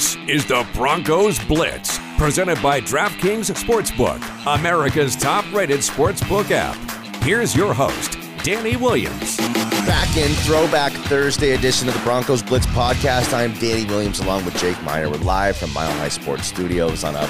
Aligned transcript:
This 0.00 0.16
is 0.28 0.46
the 0.46 0.66
Broncos 0.72 1.38
Blitz, 1.44 1.98
presented 2.16 2.62
by 2.62 2.80
DraftKings 2.80 3.52
Sportsbook, 3.52 4.18
America's 4.46 5.14
top 5.14 5.44
rated 5.52 5.80
sportsbook 5.80 6.50
app. 6.50 6.74
Here's 7.22 7.54
your 7.54 7.74
host, 7.74 8.16
Danny 8.42 8.76
Williams. 8.76 9.36
Back 9.36 10.16
in 10.16 10.30
Throwback 10.36 10.92
Thursday 10.92 11.50
edition 11.50 11.86
of 11.86 11.92
the 11.92 12.00
Broncos 12.00 12.42
Blitz 12.42 12.64
podcast. 12.68 13.34
I'm 13.34 13.52
Danny 13.58 13.84
Williams 13.84 14.20
along 14.20 14.46
with 14.46 14.56
Jake 14.56 14.82
Miner. 14.84 15.10
We're 15.10 15.18
live 15.18 15.58
from 15.58 15.70
Mile 15.74 15.92
High 15.98 16.08
Sports 16.08 16.46
Studios 16.46 17.04
on 17.04 17.14
a 17.14 17.28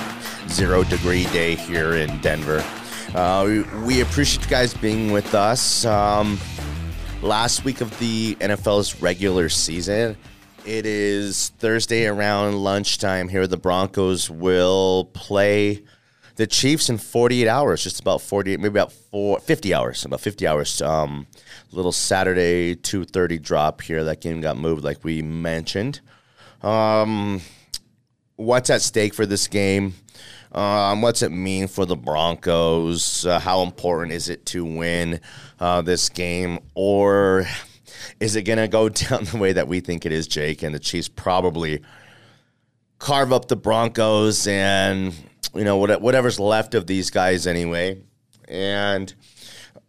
zero 0.48 0.84
degree 0.84 1.24
day 1.32 1.56
here 1.56 1.96
in 1.96 2.20
Denver. 2.20 2.64
Uh, 3.16 3.46
we, 3.48 3.62
we 3.84 4.00
appreciate 4.00 4.44
you 4.44 4.48
guys 4.48 4.74
being 4.74 5.10
with 5.10 5.34
us. 5.34 5.84
Um, 5.84 6.38
last 7.20 7.64
week 7.64 7.80
of 7.80 7.98
the 7.98 8.36
NFL's 8.36 9.02
regular 9.02 9.48
season. 9.48 10.16
It 10.66 10.84
is 10.84 11.48
Thursday 11.58 12.06
around 12.06 12.62
lunchtime 12.62 13.28
here. 13.28 13.46
The 13.46 13.56
Broncos 13.56 14.28
will 14.28 15.06
play 15.14 15.82
the 16.36 16.46
Chiefs 16.46 16.90
in 16.90 16.98
48 16.98 17.48
hours, 17.48 17.82
just 17.82 18.00
about 18.00 18.20
48, 18.20 18.60
maybe 18.60 18.68
about 18.68 18.92
four, 18.92 19.40
50 19.40 19.72
hours, 19.72 20.04
about 20.04 20.20
50 20.20 20.46
hours. 20.46 20.82
Um, 20.82 21.26
little 21.72 21.92
Saturday 21.92 22.74
2:30 22.74 23.38
drop 23.38 23.80
here. 23.80 24.04
That 24.04 24.20
game 24.20 24.42
got 24.42 24.58
moved, 24.58 24.84
like 24.84 25.02
we 25.02 25.22
mentioned. 25.22 26.00
Um, 26.62 27.40
what's 28.36 28.68
at 28.68 28.82
stake 28.82 29.14
for 29.14 29.24
this 29.24 29.48
game? 29.48 29.94
Um, 30.52 31.00
what's 31.00 31.22
it 31.22 31.30
mean 31.30 31.68
for 31.68 31.86
the 31.86 31.96
Broncos? 31.96 33.24
Uh, 33.24 33.38
how 33.38 33.62
important 33.62 34.12
is 34.12 34.28
it 34.28 34.44
to 34.46 34.64
win 34.64 35.20
uh, 35.58 35.80
this 35.80 36.10
game, 36.10 36.58
or 36.74 37.46
is 38.18 38.36
it 38.36 38.42
going 38.42 38.58
to 38.58 38.68
go 38.68 38.88
down 38.88 39.24
the 39.24 39.36
way 39.36 39.52
that 39.52 39.68
we 39.68 39.80
think 39.80 40.06
it 40.06 40.12
is, 40.12 40.26
Jake? 40.26 40.62
And 40.62 40.74
the 40.74 40.78
Chiefs 40.78 41.08
probably 41.08 41.82
carve 42.98 43.32
up 43.32 43.48
the 43.48 43.56
Broncos 43.56 44.46
and, 44.46 45.14
you 45.54 45.64
know, 45.64 45.76
whatever's 45.76 46.38
left 46.38 46.74
of 46.74 46.86
these 46.86 47.10
guys 47.10 47.46
anyway. 47.46 48.02
And, 48.46 49.12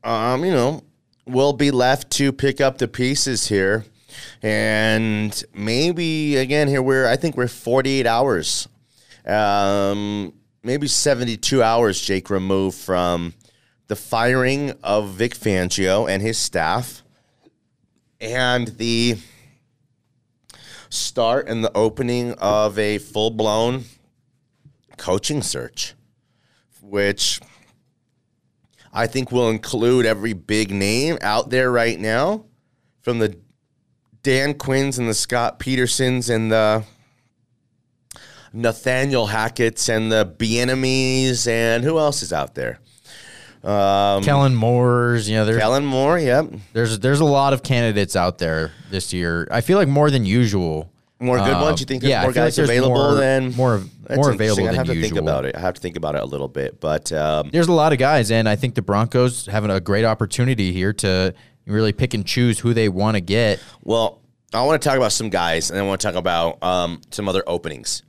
um, 0.03 0.45
you 0.45 0.51
know, 0.51 0.83
we'll 1.25 1.53
be 1.53 1.71
left 1.71 2.09
to 2.11 2.31
pick 2.31 2.61
up 2.61 2.77
the 2.77 2.87
pieces 2.87 3.47
here. 3.47 3.85
And 4.41 5.43
maybe, 5.53 6.37
again, 6.37 6.67
here 6.67 6.81
we're, 6.81 7.07
I 7.07 7.15
think 7.15 7.37
we're 7.37 7.47
48 7.47 8.05
hours, 8.05 8.67
um, 9.25 10.33
maybe 10.63 10.87
72 10.87 11.63
hours, 11.63 11.99
Jake, 12.01 12.29
removed 12.29 12.77
from 12.77 13.33
the 13.87 13.95
firing 13.95 14.73
of 14.83 15.09
Vic 15.09 15.35
Fangio 15.35 16.09
and 16.09 16.21
his 16.21 16.37
staff 16.37 17.03
and 18.21 18.67
the 18.77 19.17
start 20.89 21.49
and 21.49 21.63
the 21.63 21.75
opening 21.75 22.33
of 22.33 22.77
a 22.77 22.99
full 22.99 23.31
blown 23.31 23.85
coaching 24.97 25.41
search, 25.41 25.95
which 26.81 27.41
I 28.93 29.07
think 29.07 29.31
will 29.31 29.49
include 29.49 30.05
every 30.05 30.33
big 30.33 30.71
name 30.71 31.17
out 31.21 31.49
there 31.49 31.71
right 31.71 31.99
now, 31.99 32.45
from 33.01 33.19
the 33.19 33.37
Dan 34.21 34.53
Quinns 34.53 34.99
and 34.99 35.09
the 35.09 35.15
Scott 35.15 35.57
Petersons 35.57 36.29
and 36.29 36.51
the 36.51 36.83
Nathaniel 38.53 39.27
Hackett's 39.27 39.89
and 39.89 40.11
the 40.11 40.25
Bieniemys 40.37 41.47
and 41.47 41.83
who 41.83 41.97
else 41.97 42.21
is 42.21 42.31
out 42.31 42.53
there? 42.53 42.79
Um, 43.63 44.23
Kellen 44.23 44.55
Moore's, 44.55 45.29
you 45.29 45.35
know, 45.35 45.45
there's 45.45 45.59
Kellen 45.59 45.85
Moore. 45.85 46.17
Yep. 46.17 46.53
There's 46.73 46.99
there's 46.99 47.19
a 47.19 47.25
lot 47.25 47.53
of 47.53 47.61
candidates 47.63 48.15
out 48.15 48.39
there 48.39 48.71
this 48.89 49.13
year. 49.13 49.47
I 49.51 49.61
feel 49.61 49.77
like 49.77 49.87
more 49.87 50.09
than 50.09 50.25
usual. 50.25 50.91
More 51.19 51.37
good 51.37 51.53
ones. 51.53 51.79
You 51.79 51.85
think 51.85 52.01
there's 52.01 52.09
yeah, 52.09 52.23
more 52.23 52.33
guys 52.33 52.57
like 52.57 52.65
available 52.65 52.95
more, 52.95 53.13
than 53.13 53.53
more 53.53 53.83
more 54.09 54.31
available 54.31 54.63
I 54.63 54.67
than 54.67 54.75
have 54.75 54.87
to 54.87 54.95
usual. 54.95 55.09
think 55.09 55.21
about 55.21 55.45
it. 55.45 55.55
I 55.55 55.59
have 55.59 55.75
to 55.75 55.81
think 55.81 55.95
about 55.95 56.15
it 56.15 56.21
a 56.23 56.25
little 56.25 56.47
bit, 56.47 56.79
but 56.79 57.11
um, 57.11 57.51
There's 57.51 57.67
a 57.67 57.73
lot 57.73 57.93
of 57.93 57.99
guys, 57.99 58.31
and 58.31 58.49
I 58.49 58.55
think 58.55 58.73
the 58.73 58.81
Broncos 58.81 59.45
having 59.45 59.69
a 59.69 59.79
great 59.79 60.03
opportunity 60.03 60.73
here 60.73 60.93
to 60.93 61.35
really 61.67 61.93
pick 61.93 62.15
and 62.15 62.25
choose 62.25 62.57
who 62.57 62.73
they 62.73 62.89
want 62.89 63.17
to 63.17 63.21
get. 63.21 63.59
well, 63.83 64.19
I 64.51 64.63
want 64.63 64.81
to 64.81 64.89
talk 64.89 64.97
about 64.97 65.11
some 65.11 65.29
guys, 65.29 65.69
and 65.69 65.79
I 65.79 65.83
want 65.83 66.01
to 66.01 66.07
talk 66.07 66.15
about 66.15 66.61
um, 66.63 67.01
some 67.11 67.29
other 67.29 67.43
openings, 67.45 68.01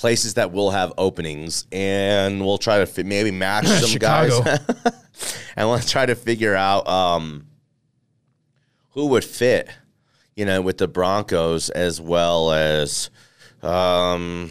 places 0.00 0.34
that 0.34 0.50
will 0.50 0.70
have 0.70 0.94
openings, 0.96 1.66
and 1.70 2.40
we'll 2.40 2.56
try 2.56 2.78
to 2.78 2.86
fi- 2.86 3.02
maybe 3.02 3.30
match 3.30 3.66
some 3.66 3.98
guys, 3.98 4.32
and 5.56 5.68
we'll 5.68 5.78
try 5.78 6.06
to 6.06 6.14
figure 6.14 6.54
out 6.54 6.88
um, 6.88 7.46
who 8.92 9.08
would 9.08 9.24
fit, 9.24 9.68
you 10.34 10.46
know, 10.46 10.62
with 10.62 10.78
the 10.78 10.88
Broncos 10.88 11.68
as 11.68 12.00
well 12.00 12.50
as. 12.50 13.10
Um, 13.62 14.50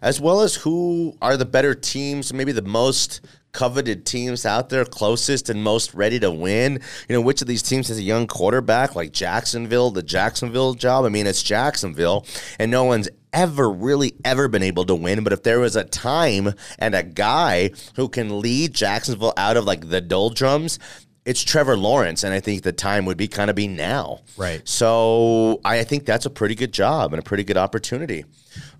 as 0.00 0.20
well 0.20 0.40
as 0.42 0.54
who 0.54 1.16
are 1.20 1.36
the 1.36 1.44
better 1.44 1.74
teams, 1.74 2.32
maybe 2.32 2.52
the 2.52 2.62
most 2.62 3.20
coveted 3.52 4.06
teams 4.06 4.46
out 4.46 4.68
there, 4.68 4.84
closest 4.84 5.48
and 5.48 5.62
most 5.62 5.94
ready 5.94 6.18
to 6.20 6.30
win. 6.30 6.80
You 7.08 7.16
know, 7.16 7.20
which 7.20 7.42
of 7.42 7.48
these 7.48 7.62
teams 7.62 7.88
has 7.88 7.98
a 7.98 8.02
young 8.02 8.26
quarterback 8.28 8.94
like 8.94 9.12
Jacksonville, 9.12 9.90
the 9.90 10.02
Jacksonville 10.02 10.74
job? 10.74 11.04
I 11.04 11.08
mean, 11.08 11.26
it's 11.26 11.42
Jacksonville, 11.42 12.24
and 12.58 12.70
no 12.70 12.84
one's 12.84 13.08
ever 13.32 13.70
really 13.70 14.14
ever 14.24 14.48
been 14.48 14.62
able 14.62 14.84
to 14.86 14.94
win. 14.94 15.24
But 15.24 15.32
if 15.32 15.42
there 15.42 15.60
was 15.60 15.76
a 15.76 15.84
time 15.84 16.54
and 16.78 16.94
a 16.94 17.02
guy 17.02 17.70
who 17.96 18.08
can 18.08 18.40
lead 18.40 18.74
Jacksonville 18.74 19.34
out 19.36 19.56
of 19.56 19.64
like 19.64 19.88
the 19.88 20.00
doldrums, 20.00 20.78
it's 21.24 21.42
Trevor 21.42 21.76
Lawrence, 21.76 22.24
and 22.24 22.34
I 22.34 22.40
think 22.40 22.62
the 22.62 22.72
time 22.72 23.04
would 23.06 23.16
be 23.16 23.28
kind 23.28 23.48
of 23.48 23.54
be 23.54 23.68
now. 23.68 24.20
Right. 24.36 24.60
So 24.68 25.60
I 25.64 25.84
think 25.84 26.04
that's 26.04 26.26
a 26.26 26.30
pretty 26.30 26.56
good 26.56 26.72
job 26.72 27.12
and 27.12 27.20
a 27.20 27.22
pretty 27.22 27.44
good 27.44 27.56
opportunity. 27.56 28.24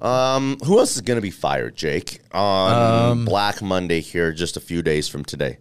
Um, 0.01 0.59
who 0.65 0.81
else 0.81 0.97
is 0.97 1.03
going 1.03 1.19
to 1.19 1.23
be 1.23 1.31
fired, 1.31 1.77
Jake, 1.77 2.21
on 2.33 3.25
Black 3.25 3.63
Monday 3.63 4.01
here, 4.01 4.33
just 4.33 4.57
a 4.57 4.61
few 4.61 4.83
days 4.83 5.09
from 5.09 5.25
today? 5.25 5.59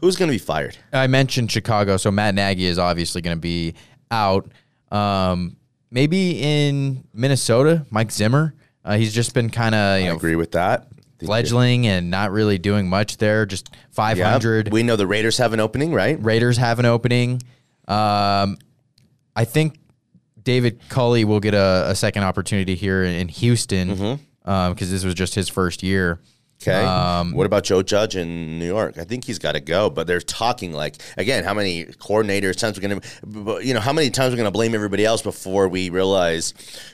Who's 0.00 0.16
going 0.16 0.30
to 0.30 0.34
be 0.34 0.38
fired? 0.38 0.78
I 0.92 1.06
mentioned 1.06 1.52
Chicago, 1.52 1.98
so 1.98 2.10
Matt 2.10 2.34
Nagy 2.34 2.64
is 2.64 2.78
obviously 2.78 3.20
going 3.20 3.36
to 3.36 3.40
be 3.40 3.74
out. 4.10 4.50
Um, 4.90 5.56
maybe 5.90 6.40
in 6.42 7.04
Minnesota, 7.12 7.86
Mike 7.90 8.10
Zimmer. 8.12 8.54
Uh, 8.84 8.96
he's 8.96 9.12
just 9.14 9.34
been 9.34 9.50
kind 9.50 9.74
of 9.74 10.00
you 10.00 10.06
I 10.06 10.08
know 10.08 10.16
agree 10.16 10.36
with 10.36 10.52
that. 10.52 10.88
fledgling 11.22 11.86
and 11.86 12.10
not 12.10 12.30
really 12.32 12.56
doing 12.58 12.88
much 12.88 13.18
there. 13.18 13.44
Just 13.46 13.68
Yep. 13.72 13.78
500. 13.94 14.72
We 14.72 14.82
know 14.82 14.96
the 14.96 15.06
Raiders 15.06 15.36
have 15.38 15.52
an 15.52 15.60
opening, 15.60 15.92
right? 15.92 16.16
Raiders 16.22 16.56
have 16.56 16.78
an 16.78 16.86
opening. 16.86 17.42
Um, 17.86 18.56
I 19.36 19.44
think 19.44 19.78
David 20.42 20.80
Culley 20.88 21.24
will 21.26 21.40
get 21.40 21.52
a, 21.54 21.86
a 21.90 21.94
second 21.94 22.22
opportunity 22.22 22.74
here 22.74 23.02
in 23.04 23.28
Houston 23.28 24.18
because 24.44 24.90
this 24.90 25.04
was 25.04 25.14
just 25.14 25.34
his 25.34 25.48
first 25.50 25.82
year. 25.82 26.18
Okay. 26.62 26.84
Um, 26.84 27.32
what 27.32 27.46
about 27.46 27.64
Joe 27.64 27.82
Judge 27.82 28.16
in 28.16 28.58
New 28.58 28.66
York? 28.66 28.98
I 28.98 29.04
think 29.04 29.24
he's 29.24 29.38
got 29.38 29.52
to 29.52 29.60
go, 29.60 29.88
but 29.88 30.06
they're 30.06 30.20
talking 30.20 30.72
like 30.72 30.96
again, 31.16 31.42
how 31.42 31.54
many 31.54 31.86
coordinators 31.86 32.56
times 32.56 32.78
we're 32.78 32.86
gonna, 32.86 33.62
you 33.62 33.72
know, 33.72 33.80
how 33.80 33.94
many 33.94 34.10
times 34.10 34.32
we're 34.32 34.36
gonna 34.36 34.50
blame 34.50 34.74
everybody 34.74 35.06
else 35.06 35.22
before 35.22 35.68
we 35.68 35.88
realize 35.88 36.52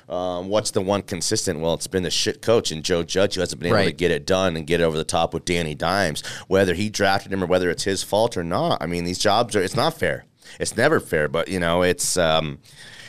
um, 0.09 0.49
what's 0.49 0.71
the 0.71 0.81
one 0.81 1.03
consistent? 1.03 1.59
Well, 1.59 1.75
it's 1.75 1.89
been 1.89 2.05
the 2.05 2.13
shit 2.13 2.43
coach 2.43 2.71
and 2.71 2.85
Joe 2.85 3.03
Judge 3.03 3.35
who 3.35 3.41
hasn't 3.41 3.61
been 3.61 3.75
able 3.75 3.85
to 3.85 3.93
get 3.93 4.13
it 4.13 4.25
done 4.25 4.57
and 4.57 4.69
get 4.69 4.81
it 4.81 4.85
over 4.85 4.97
the 4.97 5.05
top 5.05 5.35
with 5.35 5.45
Danny 5.45 5.75
Dimes, 5.75 6.25
whether 6.47 6.75
he 6.75 6.89
drafted 6.89 7.33
him 7.33 7.43
or 7.43 7.47
whether 7.47 7.69
it's 7.69 7.83
his 7.83 8.05
fault 8.05 8.37
or 8.37 8.45
not. 8.45 8.81
I 8.81 8.87
mean, 8.87 9.03
these 9.03 9.19
jobs 9.19 9.57
are 9.57 9.63
it's 9.63 9.75
not 9.75 9.95
fair. 9.95 10.27
It's 10.61 10.77
never 10.77 11.01
fair, 11.01 11.27
but 11.27 11.49
you 11.49 11.59
know, 11.59 11.83
it's. 11.83 12.17
Um, 12.17 12.59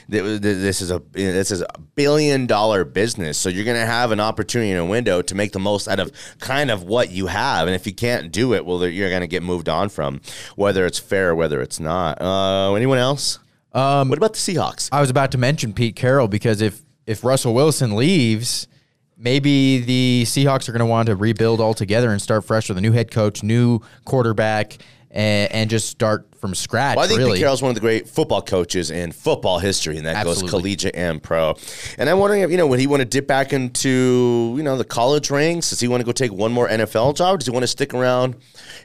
this 0.07 0.81
is 0.81 0.91
a 0.91 0.99
this 1.11 1.51
is 1.51 1.61
a 1.61 1.79
billion 1.95 2.45
dollar 2.45 2.83
business, 2.85 3.37
so 3.37 3.49
you're 3.49 3.65
going 3.65 3.79
to 3.79 3.85
have 3.85 4.11
an 4.11 4.19
opportunity 4.19 4.71
in 4.71 4.77
a 4.77 4.85
window 4.85 5.21
to 5.21 5.35
make 5.35 5.51
the 5.51 5.59
most 5.59 5.87
out 5.87 5.99
of 5.99 6.11
kind 6.39 6.71
of 6.71 6.83
what 6.83 7.11
you 7.11 7.27
have, 7.27 7.67
and 7.67 7.75
if 7.75 7.85
you 7.85 7.93
can't 7.93 8.31
do 8.31 8.53
it, 8.53 8.65
well, 8.65 8.85
you're 8.87 9.09
going 9.09 9.21
to 9.21 9.27
get 9.27 9.43
moved 9.43 9.69
on 9.69 9.89
from, 9.89 10.21
whether 10.55 10.85
it's 10.85 10.99
fair 10.99 11.29
or 11.31 11.35
whether 11.35 11.61
it's 11.61 11.79
not. 11.79 12.21
Uh, 12.21 12.73
anyone 12.73 12.97
else? 12.97 13.39
Um, 13.73 14.09
what 14.09 14.17
about 14.17 14.33
the 14.33 14.39
Seahawks? 14.39 14.89
I 14.91 15.01
was 15.01 15.09
about 15.09 15.31
to 15.31 15.37
mention 15.37 15.73
Pete 15.73 15.95
Carroll 15.95 16.27
because 16.27 16.61
if 16.61 16.81
if 17.05 17.23
Russell 17.23 17.53
Wilson 17.53 17.95
leaves, 17.95 18.67
maybe 19.17 19.79
the 19.79 20.23
Seahawks 20.25 20.69
are 20.69 20.71
going 20.71 20.79
to 20.79 20.85
want 20.85 21.07
to 21.07 21.15
rebuild 21.15 21.59
altogether 21.59 22.11
and 22.11 22.21
start 22.21 22.45
fresh 22.45 22.69
with 22.69 22.77
a 22.77 22.81
new 22.81 22.91
head 22.91 23.11
coach, 23.11 23.43
new 23.43 23.81
quarterback, 24.05 24.77
and, 25.09 25.51
and 25.51 25.69
just 25.69 25.89
start 25.89 26.27
from 26.39 26.55
scratch. 26.55 26.95
Well, 26.95 27.05
I 27.05 27.07
think 27.07 27.19
really. 27.19 27.33
Pete 27.33 27.41
Carroll's 27.41 27.61
one 27.61 27.69
of 27.69 27.75
the 27.75 27.81
great 27.81 28.07
football 28.07 28.41
coaches 28.41 28.91
in 28.91 29.11
football 29.11 29.59
history, 29.59 29.97
and 29.97 30.05
that 30.05 30.23
goes 30.23 30.41
collegiate 30.43 30.95
and 30.95 31.21
pro. 31.21 31.55
And 31.97 32.09
I'm 32.09 32.19
wondering 32.19 32.41
if, 32.41 32.51
you 32.51 32.57
know, 32.57 32.67
would 32.67 32.79
he 32.79 32.87
want 32.87 33.01
to 33.01 33.05
dip 33.05 33.27
back 33.27 33.53
into, 33.53 34.53
you 34.57 34.63
know, 34.63 34.77
the 34.77 34.85
college 34.85 35.29
ranks? 35.29 35.69
Does 35.69 35.79
he 35.79 35.87
want 35.87 36.01
to 36.01 36.05
go 36.05 36.11
take 36.11 36.31
one 36.31 36.51
more 36.51 36.67
NFL 36.67 37.15
job? 37.15 37.39
Does 37.39 37.47
he 37.47 37.51
want 37.51 37.63
to 37.63 37.67
stick 37.67 37.93
around, 37.93 38.35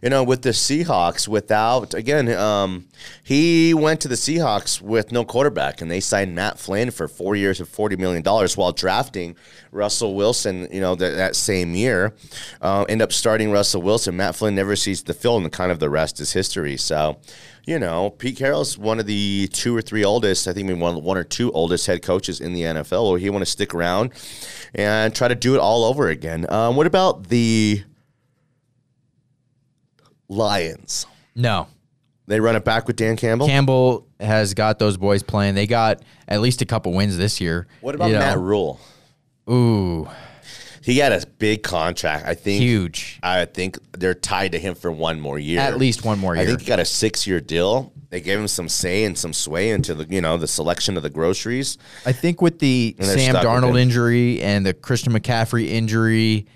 you 0.02 0.10
know, 0.10 0.22
with 0.22 0.43
the 0.43 0.50
Seahawks 0.50 1.28
without, 1.28 1.94
again, 1.94 2.28
um, 2.31 2.87
he 3.22 3.75
went 3.75 4.00
to 4.02 4.08
the 4.08 4.14
Seahawks 4.14 4.81
with 4.81 5.12
no 5.12 5.25
quarterback, 5.25 5.81
and 5.81 5.90
they 5.90 6.00
signed 6.00 6.34
Matt 6.34 6.58
Flynn 6.58 6.90
for 6.90 7.08
four 7.08 7.37
years 7.37 7.60
and 7.60 7.69
$40 7.69 7.98
million 7.98 8.22
while 8.22 8.72
drafting 8.72 9.37
Russell 9.72 10.14
Wilson, 10.14 10.69
you 10.70 10.81
know, 10.81 10.94
that, 10.94 11.16
that 11.16 11.37
same 11.37 11.75
year. 11.75 12.14
Uh, 12.60 12.84
end 12.88 13.02
up 13.02 13.12
starting 13.12 13.50
Russell 13.50 13.82
Wilson. 13.82 14.16
Matt 14.16 14.37
Flynn 14.37 14.55
never 14.55 14.76
sees 14.76 15.02
the 15.02 15.14
field, 15.14 15.43
and 15.43 15.52
kind 15.52 15.72
of 15.72 15.81
the 15.81 15.90
rest 15.90 16.20
is 16.20 16.32
history. 16.32 16.76
So, 16.76 17.19
you 17.64 17.79
know, 17.79 18.11
Pete 18.11 18.37
Carroll's 18.37 18.76
one 18.76 18.99
of 18.99 19.06
the 19.06 19.49
two 19.53 19.76
or 19.76 19.81
three 19.82 20.05
oldest, 20.05 20.49
I 20.49 20.53
think 20.53 20.67
maybe 20.67 20.81
one, 20.81 21.03
one 21.03 21.17
or 21.17 21.25
two 21.25 21.53
oldest 21.53 21.87
head 21.87 22.03
coaches 22.03 22.41
in 22.41 22.53
the 22.55 22.62
NFL. 22.62 23.03
Or 23.05 23.19
he 23.19 23.31
want 23.31 23.44
to 23.44 23.50
stick 23.50 23.75
around 23.75 24.12
and 24.75 25.14
try 25.14 25.29
to 25.29 25.35
do 25.35 25.55
it 25.55 25.59
all 25.59 25.85
over 25.85 26.09
again. 26.09 26.47
Um, 26.53 26.76
what 26.76 26.87
about 26.87 27.29
the 27.29 27.82
Lions? 30.29 31.06
no, 31.35 31.69
They 32.26 32.41
run 32.41 32.56
it 32.56 32.64
back 32.64 32.87
with 32.87 32.97
Dan 32.97 33.17
Campbell. 33.17 33.47
Campbell 33.47 34.06
has 34.20 34.55
got 34.55 34.79
those 34.79 34.97
boys 34.97 35.23
playing. 35.23 35.55
They 35.55 35.67
got 35.67 36.03
at 36.29 36.41
least 36.41 36.62
a 36.62 36.67
couple 36.67 36.93
wins 36.93 37.17
this 37.17 37.41
year. 37.41 37.67
what 37.81 37.94
about 37.94 38.06
you 38.06 38.15
know. 38.15 38.19
Matt 38.20 38.38
Rhule? 38.38 38.81
Ooh, 39.50 40.08
He 40.82 40.96
got 40.96 41.12
a 41.12 41.25
big 41.38 41.62
contract. 41.62 42.26
I 42.26 42.34
think 42.34 42.61
huge. 42.61 43.20
I 43.23 43.44
think 43.44 43.79
they're 43.93 44.14
tied 44.14 44.52
to 44.52 44.58
him 44.58 44.75
for 44.75 44.90
one 44.90 45.20
more 45.20 45.38
year. 45.38 45.61
At 45.61 45.79
least 45.79 46.05
one 46.05 46.19
more 46.19 46.34
year. 46.34 46.43
I 46.43 46.46
think 46.46 46.61
he 46.61 46.67
got 46.67 46.81
a 46.81 46.84
six-year 46.84 47.40
deal. 47.40 47.93
They 48.11 48.20
gave 48.20 48.38
him 48.38 48.49
some 48.49 48.69
say 48.69 49.05
and 49.05 49.17
some 49.17 49.32
sway 49.32 49.70
into 49.70 49.94
the 49.94 50.05
you 50.12 50.20
know 50.20 50.37
the 50.37 50.49
selection 50.49 50.96
of 50.96 51.02
the 51.02 51.11
groceries. 51.11 51.79
I 52.05 52.12
think 52.12 52.43
with 52.43 52.58
the 52.58 52.96
Sam 53.00 53.37
Darnold 53.37 53.81
injury 53.81 54.43
and 54.43 54.67
the 54.67 54.75
Christian 54.75 55.12
McCaffrey 55.12 55.69
injury, 55.69 56.46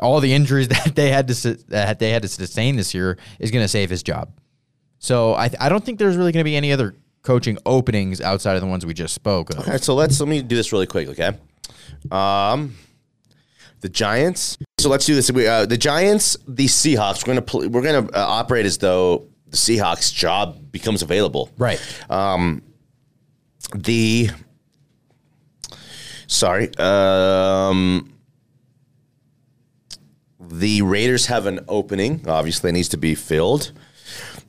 all 0.00 0.20
the 0.20 0.32
injuries 0.32 0.68
that 0.68 0.94
they 0.94 1.10
had 1.10 1.28
to 1.28 1.54
that 1.68 1.98
they 1.98 2.10
had 2.10 2.22
to 2.22 2.28
sustain 2.28 2.76
this 2.76 2.94
year 2.94 3.18
is 3.38 3.50
going 3.50 3.62
to 3.64 3.68
save 3.68 3.90
his 3.90 4.02
job. 4.02 4.32
So 4.98 5.34
I 5.34 5.50
I 5.60 5.68
don't 5.68 5.84
think 5.84 5.98
there's 5.98 6.16
really 6.16 6.32
going 6.32 6.40
to 6.40 6.48
be 6.48 6.56
any 6.56 6.72
other 6.72 6.96
coaching 7.22 7.58
openings 7.66 8.20
outside 8.20 8.54
of 8.54 8.62
the 8.62 8.66
ones 8.66 8.86
we 8.86 8.94
just 8.94 9.14
spoke 9.14 9.50
of. 9.50 9.58
All 9.58 9.64
right, 9.64 9.82
so 9.82 9.94
let's 9.94 10.18
let 10.18 10.28
me 10.28 10.40
do 10.42 10.56
this 10.56 10.72
really 10.72 10.86
quick, 10.86 11.08
okay? 11.08 11.36
Um, 12.10 12.74
the 13.80 13.88
Giants. 13.88 14.56
So 14.78 14.88
let's 14.88 15.06
do 15.06 15.14
this. 15.14 15.30
We, 15.30 15.46
uh, 15.46 15.66
the 15.66 15.76
Giants, 15.76 16.36
the 16.46 16.66
Seahawks. 16.66 17.26
We're 17.26 17.32
gonna 17.34 17.42
pl- 17.42 17.68
we're 17.68 17.82
gonna 17.82 18.06
uh, 18.12 18.24
operate 18.26 18.66
as 18.66 18.78
though 18.78 19.26
the 19.48 19.56
Seahawks 19.56 20.12
job 20.12 20.70
becomes 20.72 21.02
available. 21.02 21.50
Right. 21.58 21.80
The 23.74 24.30
sorry, 26.26 26.70
um, 26.76 28.12
the 30.40 30.82
Raiders 30.82 31.26
have 31.26 31.46
an 31.46 31.60
opening. 31.68 32.24
Obviously, 32.28 32.70
it 32.70 32.74
needs 32.74 32.88
to 32.90 32.96
be 32.96 33.14
filled. 33.14 33.72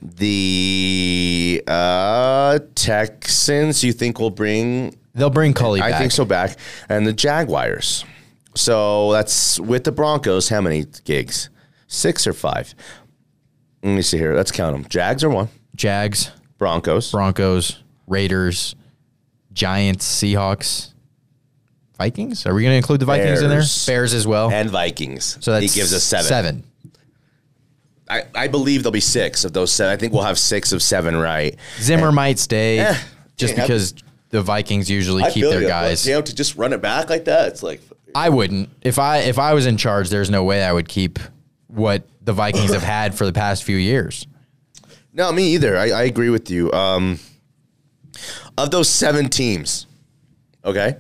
The 0.02 1.64
uh, 1.66 2.60
Texans, 2.76 3.84
you 3.84 3.92
think 3.92 4.20
will 4.20 4.30
bring 4.30 4.96
They'll 5.16 5.32
bring 5.32 5.54
Culley 5.54 5.82
I 5.82 5.90
back. 5.90 6.00
think 6.00 6.12
so 6.12 6.26
back. 6.26 6.58
And 6.90 7.08
the 7.08 7.14
Jaguars. 7.14 8.06
So 8.58 9.12
that's 9.12 9.60
with 9.60 9.84
the 9.84 9.92
Broncos. 9.92 10.50
How 10.50 10.62
many 10.62 10.86
gigs? 11.06 11.50
Six 11.88 12.28
or 12.28 12.34
five? 12.34 12.74
Let 13.84 13.92
me 13.96 14.02
see 14.02 14.18
here. 14.18 14.36
Let's 14.36 14.52
count 14.52 14.76
them. 14.76 14.86
Jags 14.90 15.24
are 15.24 15.30
one. 15.30 15.50
Jags, 15.76 16.32
Broncos. 16.58 17.12
Broncos, 17.12 17.82
Raiders, 18.08 18.76
Giants, 19.54 20.06
Seahawks, 20.06 20.94
Vikings. 21.98 22.46
Are 22.46 22.54
we 22.54 22.64
going 22.64 22.74
to 22.74 22.78
include 22.78 23.00
the 23.00 23.06
Vikings 23.06 23.42
in 23.42 23.50
there? 23.50 23.60
Bears. 23.60 23.86
Bears 23.86 24.14
as 24.14 24.26
well. 24.28 24.52
and 24.52 24.70
Vikings. 24.70 25.38
so 25.40 25.52
that's 25.54 25.72
he 25.74 25.80
gives 25.80 25.94
us 25.94 26.04
seven. 26.04 26.26
Seven. 26.28 26.64
I, 28.10 28.24
I 28.34 28.48
believe 28.48 28.84
there'll 28.84 28.92
be 28.94 29.00
six 29.02 29.44
of 29.46 29.54
those 29.54 29.72
seven. 29.72 29.92
I 29.94 29.98
think 29.98 30.14
we'll 30.14 30.24
have 30.24 30.40
six 30.40 30.72
of 30.72 30.82
seven 30.82 31.16
right. 31.16 31.56
Zimmer 31.80 32.12
might 32.12 32.40
stay 32.40 32.80
Eh, 32.80 32.96
just 33.36 33.56
yeah. 33.56 33.62
because 33.64 33.94
the 34.30 34.42
Vikings 34.42 34.90
usually 34.90 35.24
I 35.24 35.28
keep 35.32 35.42
feel 35.44 35.52
their 35.52 35.62
you. 35.62 35.68
guys. 35.68 36.08
You 36.08 36.14
know, 36.14 36.22
to 36.22 36.34
just 36.36 36.56
run 36.56 36.72
it 36.74 36.82
back 36.82 37.10
like 37.10 37.26
that, 37.26 37.50
it's 37.50 37.62
like 37.64 37.82
I 38.18 38.30
wouldn't. 38.30 38.70
If 38.82 38.98
I 38.98 39.20
if 39.20 39.38
I 39.38 39.54
was 39.54 39.68
in 39.68 39.78
charge, 39.78 40.10
there's 40.10 40.32
no 40.32 40.44
way 40.44 40.64
I 40.64 40.74
would 40.74 40.88
keep 40.88 41.20
what 41.68 42.08
the 42.20 42.34
Vikings 42.34 42.74
have 42.74 42.82
had 42.82 43.14
for 43.14 43.28
the 43.28 43.32
past 43.32 43.64
few 43.64 43.78
years. 43.78 44.26
no, 45.14 45.32
me 45.32 45.54
either. 45.54 45.78
I, 45.78 45.92
I 45.92 46.04
agree 46.04 46.32
with 46.32 46.50
you. 46.50 46.72
Um, 46.72 47.20
of 48.58 48.72
those 48.72 48.90
seven 48.90 49.30
teams, 49.30 49.86
okay, 50.66 50.98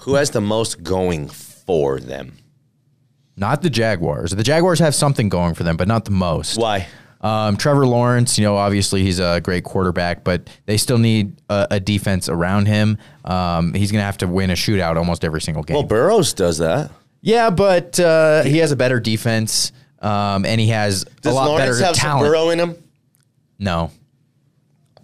who 0.00 0.16
has 0.16 0.30
the 0.30 0.42
most 0.42 0.82
going 0.82 1.28
for 1.28 1.98
them? 1.98 2.36
Not 3.34 3.62
the 3.62 3.70
Jaguars. 3.70 4.32
The 4.32 4.42
Jaguars 4.42 4.80
have 4.80 4.94
something 4.94 5.30
going 5.30 5.54
for 5.54 5.62
them, 5.62 5.78
but 5.78 5.88
not 5.88 6.04
the 6.04 6.10
most. 6.10 6.58
Why? 6.58 6.88
Um, 7.20 7.56
Trevor 7.56 7.86
Lawrence, 7.86 8.38
you 8.38 8.44
know, 8.44 8.56
obviously 8.56 9.02
he's 9.02 9.18
a 9.18 9.40
great 9.40 9.64
quarterback, 9.64 10.22
but 10.22 10.48
they 10.66 10.76
still 10.76 10.98
need 10.98 11.40
a, 11.48 11.66
a 11.72 11.80
defense 11.80 12.28
around 12.28 12.66
him. 12.66 12.96
Um, 13.24 13.74
he's 13.74 13.90
going 13.90 14.00
to 14.00 14.06
have 14.06 14.18
to 14.18 14.28
win 14.28 14.50
a 14.50 14.54
shootout 14.54 14.96
almost 14.96 15.24
every 15.24 15.40
single 15.40 15.62
game. 15.64 15.74
Well, 15.74 15.82
Burrows 15.82 16.32
does 16.32 16.58
that. 16.58 16.90
yeah, 17.20 17.50
but 17.50 17.98
uh, 17.98 18.44
he 18.44 18.58
has 18.58 18.70
a 18.70 18.76
better 18.76 19.00
defense, 19.00 19.72
um, 20.00 20.44
and 20.46 20.60
he 20.60 20.68
has 20.68 21.04
Does 21.22 21.32
a 21.32 21.34
lot 21.34 21.48
Lawrence 21.48 21.70
better 21.78 21.86
have 21.86 21.96
some 21.96 22.08
talent. 22.08 22.30
Burrow 22.30 22.50
in 22.50 22.60
him? 22.60 22.76
no, 23.58 23.90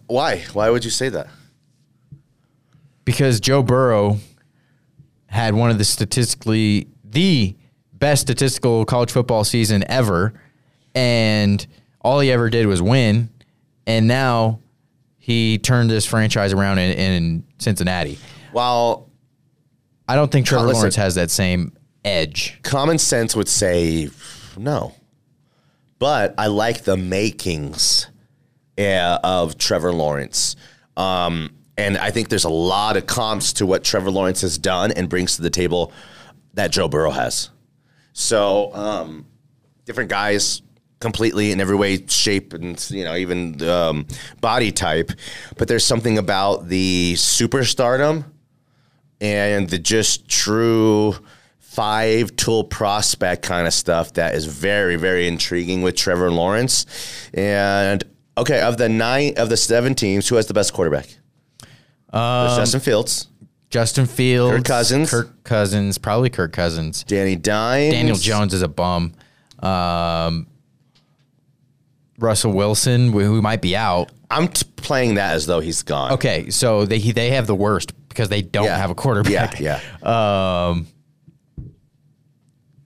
Why? 0.07 0.45
Why 0.53 0.71
would 0.71 0.85
you 0.85 0.91
say 0.91 1.09
that? 1.09 1.29
because 3.05 3.39
Joe 3.41 3.63
Burrow 3.63 4.19
had 5.27 5.55
one 5.55 5.71
of 5.71 5.77
the 5.79 5.85
statistically 5.85 6.89
the 7.05 7.55
best 7.93 8.23
statistical 8.23 8.85
college 8.87 9.11
football 9.11 9.45
season 9.45 9.85
ever, 9.89 10.33
and 10.95 11.67
all 12.05 12.21
he 12.21 12.31
ever 12.31 12.51
did 12.51 12.67
was 12.67 12.81
win, 12.81 13.31
and 13.87 14.07
now 14.07 14.61
he 15.19 15.59
turned 15.59 15.91
this 15.91 16.05
franchise 16.05 16.53
around 16.53 16.79
in, 16.79 16.93
in 16.93 17.45
Cincinnati. 17.59 18.19
While 18.53 19.11
I 20.07 20.15
don't 20.15 20.31
think 20.31 20.47
Trevor 20.47 20.67
Listen. 20.67 20.81
Lawrence 20.81 20.97
has 20.97 21.15
that 21.17 21.31
same 21.31 21.73
edge. 22.05 22.61
common 22.63 22.99
sense 22.99 23.35
would 23.35 23.49
say 23.49 24.11
no, 24.57 24.95
but 25.99 26.35
I 26.37 26.49
like 26.49 26.83
the 26.85 26.99
makings 26.99 28.09
uh, 28.79 29.19
of 29.25 29.57
Trevor 29.57 29.93
Lawrence. 29.93 30.57
Um, 30.97 31.55
and 31.77 31.97
I 31.97 32.11
think 32.11 32.29
there's 32.29 32.45
a 32.45 32.51
lot 32.51 32.97
of 32.97 33.07
comps 33.07 33.55
to 33.55 33.67
what 33.67 33.83
Trevor 33.83 34.11
Lawrence 34.11 34.43
has 34.43 34.59
done 34.59 34.93
and 34.93 35.09
brings 35.09 35.37
to 35.37 35.43
the 35.43 35.51
table 35.51 35.91
that 36.53 36.71
Joe 36.71 36.87
Burrow 36.87 37.11
has. 37.11 37.51
So, 38.13 38.73
um, 38.75 39.27
different 39.87 40.11
guys 40.11 40.63
completely 41.05 41.53
in 41.53 41.61
every 41.61 41.77
way, 41.77 42.05
shape, 42.07 42.55
and 42.55 42.85
you 42.91 43.05
know 43.05 43.15
even 43.15 43.63
um, 43.63 44.07
body 44.41 44.73
type. 44.73 45.13
But 45.57 45.69
there's 45.69 45.85
something 45.85 46.19
about 46.19 46.69
the 46.69 47.15
superstardom 47.15 48.25
and 49.21 49.69
the 49.69 49.79
just 49.79 50.29
true 50.29 51.15
five 51.59 52.35
tool 52.37 52.65
prospect 52.65 53.43
kind 53.43 53.67
of 53.67 53.75
stuff 53.75 54.15
that 54.15 54.35
is 54.35 54.47
very 54.47 54.97
very 54.97 55.29
intriguing 55.29 55.83
with 55.83 55.95
Trevor 55.95 56.31
Lawrence. 56.31 56.87
And 57.35 58.03
okay, 58.39 58.61
of 58.63 58.79
the 58.79 58.89
nine 58.89 59.35
of 59.37 59.51
the 59.51 59.57
seven 59.57 59.95
teams, 59.95 60.29
who 60.29 60.37
has 60.37 60.47
the 60.47 60.55
best 60.55 60.73
quarterback? 60.73 61.17
There's 62.13 62.57
Justin 62.57 62.81
Fields, 62.81 63.29
Justin 63.71 64.07
Fields, 64.07 64.57
Kirk 64.57 64.65
Cousins. 64.65 65.11
Kirk 65.11 65.45
Cousins, 65.45 65.99
probably 65.99 66.31
Kirk 66.31 66.53
Cousins. 66.53 67.05
Danny 67.05 67.37
Dimes, 67.37 67.93
Daniel 67.93 68.17
Jones 68.17 68.55
is 68.55 68.63
a 68.63 68.69
bum. 68.69 69.13
Um, 69.61 70.47
Russell 72.19 72.53
Wilson, 72.53 73.13
who 73.13 73.43
might 73.43 73.61
be 73.63 73.77
out. 73.77 74.11
I'm 74.31 74.49
t- 74.49 74.67
playing 74.77 75.15
that 75.15 75.35
as 75.35 75.47
though 75.47 75.61
he's 75.61 75.83
gone. 75.83 76.13
Okay, 76.13 76.51
so 76.51 76.85
they 76.87 76.99
they 76.99 77.31
have 77.31 77.47
the 77.47 77.55
worst 77.55 77.93
because 78.09 78.29
they 78.29 78.43
don't 78.43 78.65
Yeah. 78.67 78.77
have 78.77 78.91
a 78.91 78.95
quarterback. 78.95 79.59
Yeah, 79.61 79.81
yeah. 80.03 80.69
Um, 80.71 80.87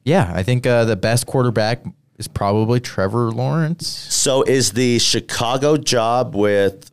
yeah, 0.04 0.32
I 0.35 0.42
think 0.42 0.66
uh, 0.66 0.85
the 0.87 0.97
best 0.97 1.26
quarterback 1.26 1.85
is 2.18 2.28
probably 2.28 2.80
Trevor 2.80 3.30
Lawrence. 3.30 3.87
So 3.87 4.42
is 4.42 4.73
the 4.73 4.99
Chicago 4.99 5.76
job 5.76 6.35
with 6.35 6.90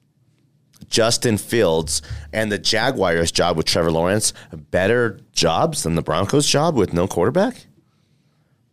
Justin 0.89 1.37
Fields 1.37 2.01
and 2.33 2.51
the 2.51 2.57
Jaguars 2.57 3.31
job 3.31 3.55
with 3.57 3.65
Trevor 3.65 3.91
Lawrence 3.91 4.33
better 4.71 5.19
jobs 5.31 5.83
than 5.83 5.95
the 5.95 6.01
Broncos 6.01 6.45
job 6.47 6.75
with 6.75 6.91
no 6.93 7.07
quarterback? 7.07 7.65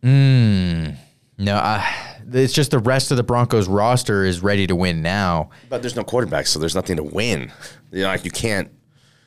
Hmm. 0.01 0.89
No, 1.37 1.55
I, 1.55 2.12
it's 2.33 2.53
just 2.53 2.71
the 2.71 2.79
rest 2.79 3.11
of 3.11 3.17
the 3.17 3.23
Broncos 3.23 3.67
roster 3.67 4.23
is 4.25 4.41
ready 4.41 4.67
to 4.67 4.75
win 4.75 5.01
now. 5.01 5.49
But 5.69 5.81
there's 5.81 5.95
no 5.95 6.03
quarterback, 6.03 6.47
so 6.47 6.59
there's 6.59 6.75
nothing 6.75 6.97
to 6.97 7.03
win. 7.03 7.51
You 7.91 8.01
know, 8.01 8.07
like 8.07 8.25
you 8.25 8.31
can't 8.31 8.69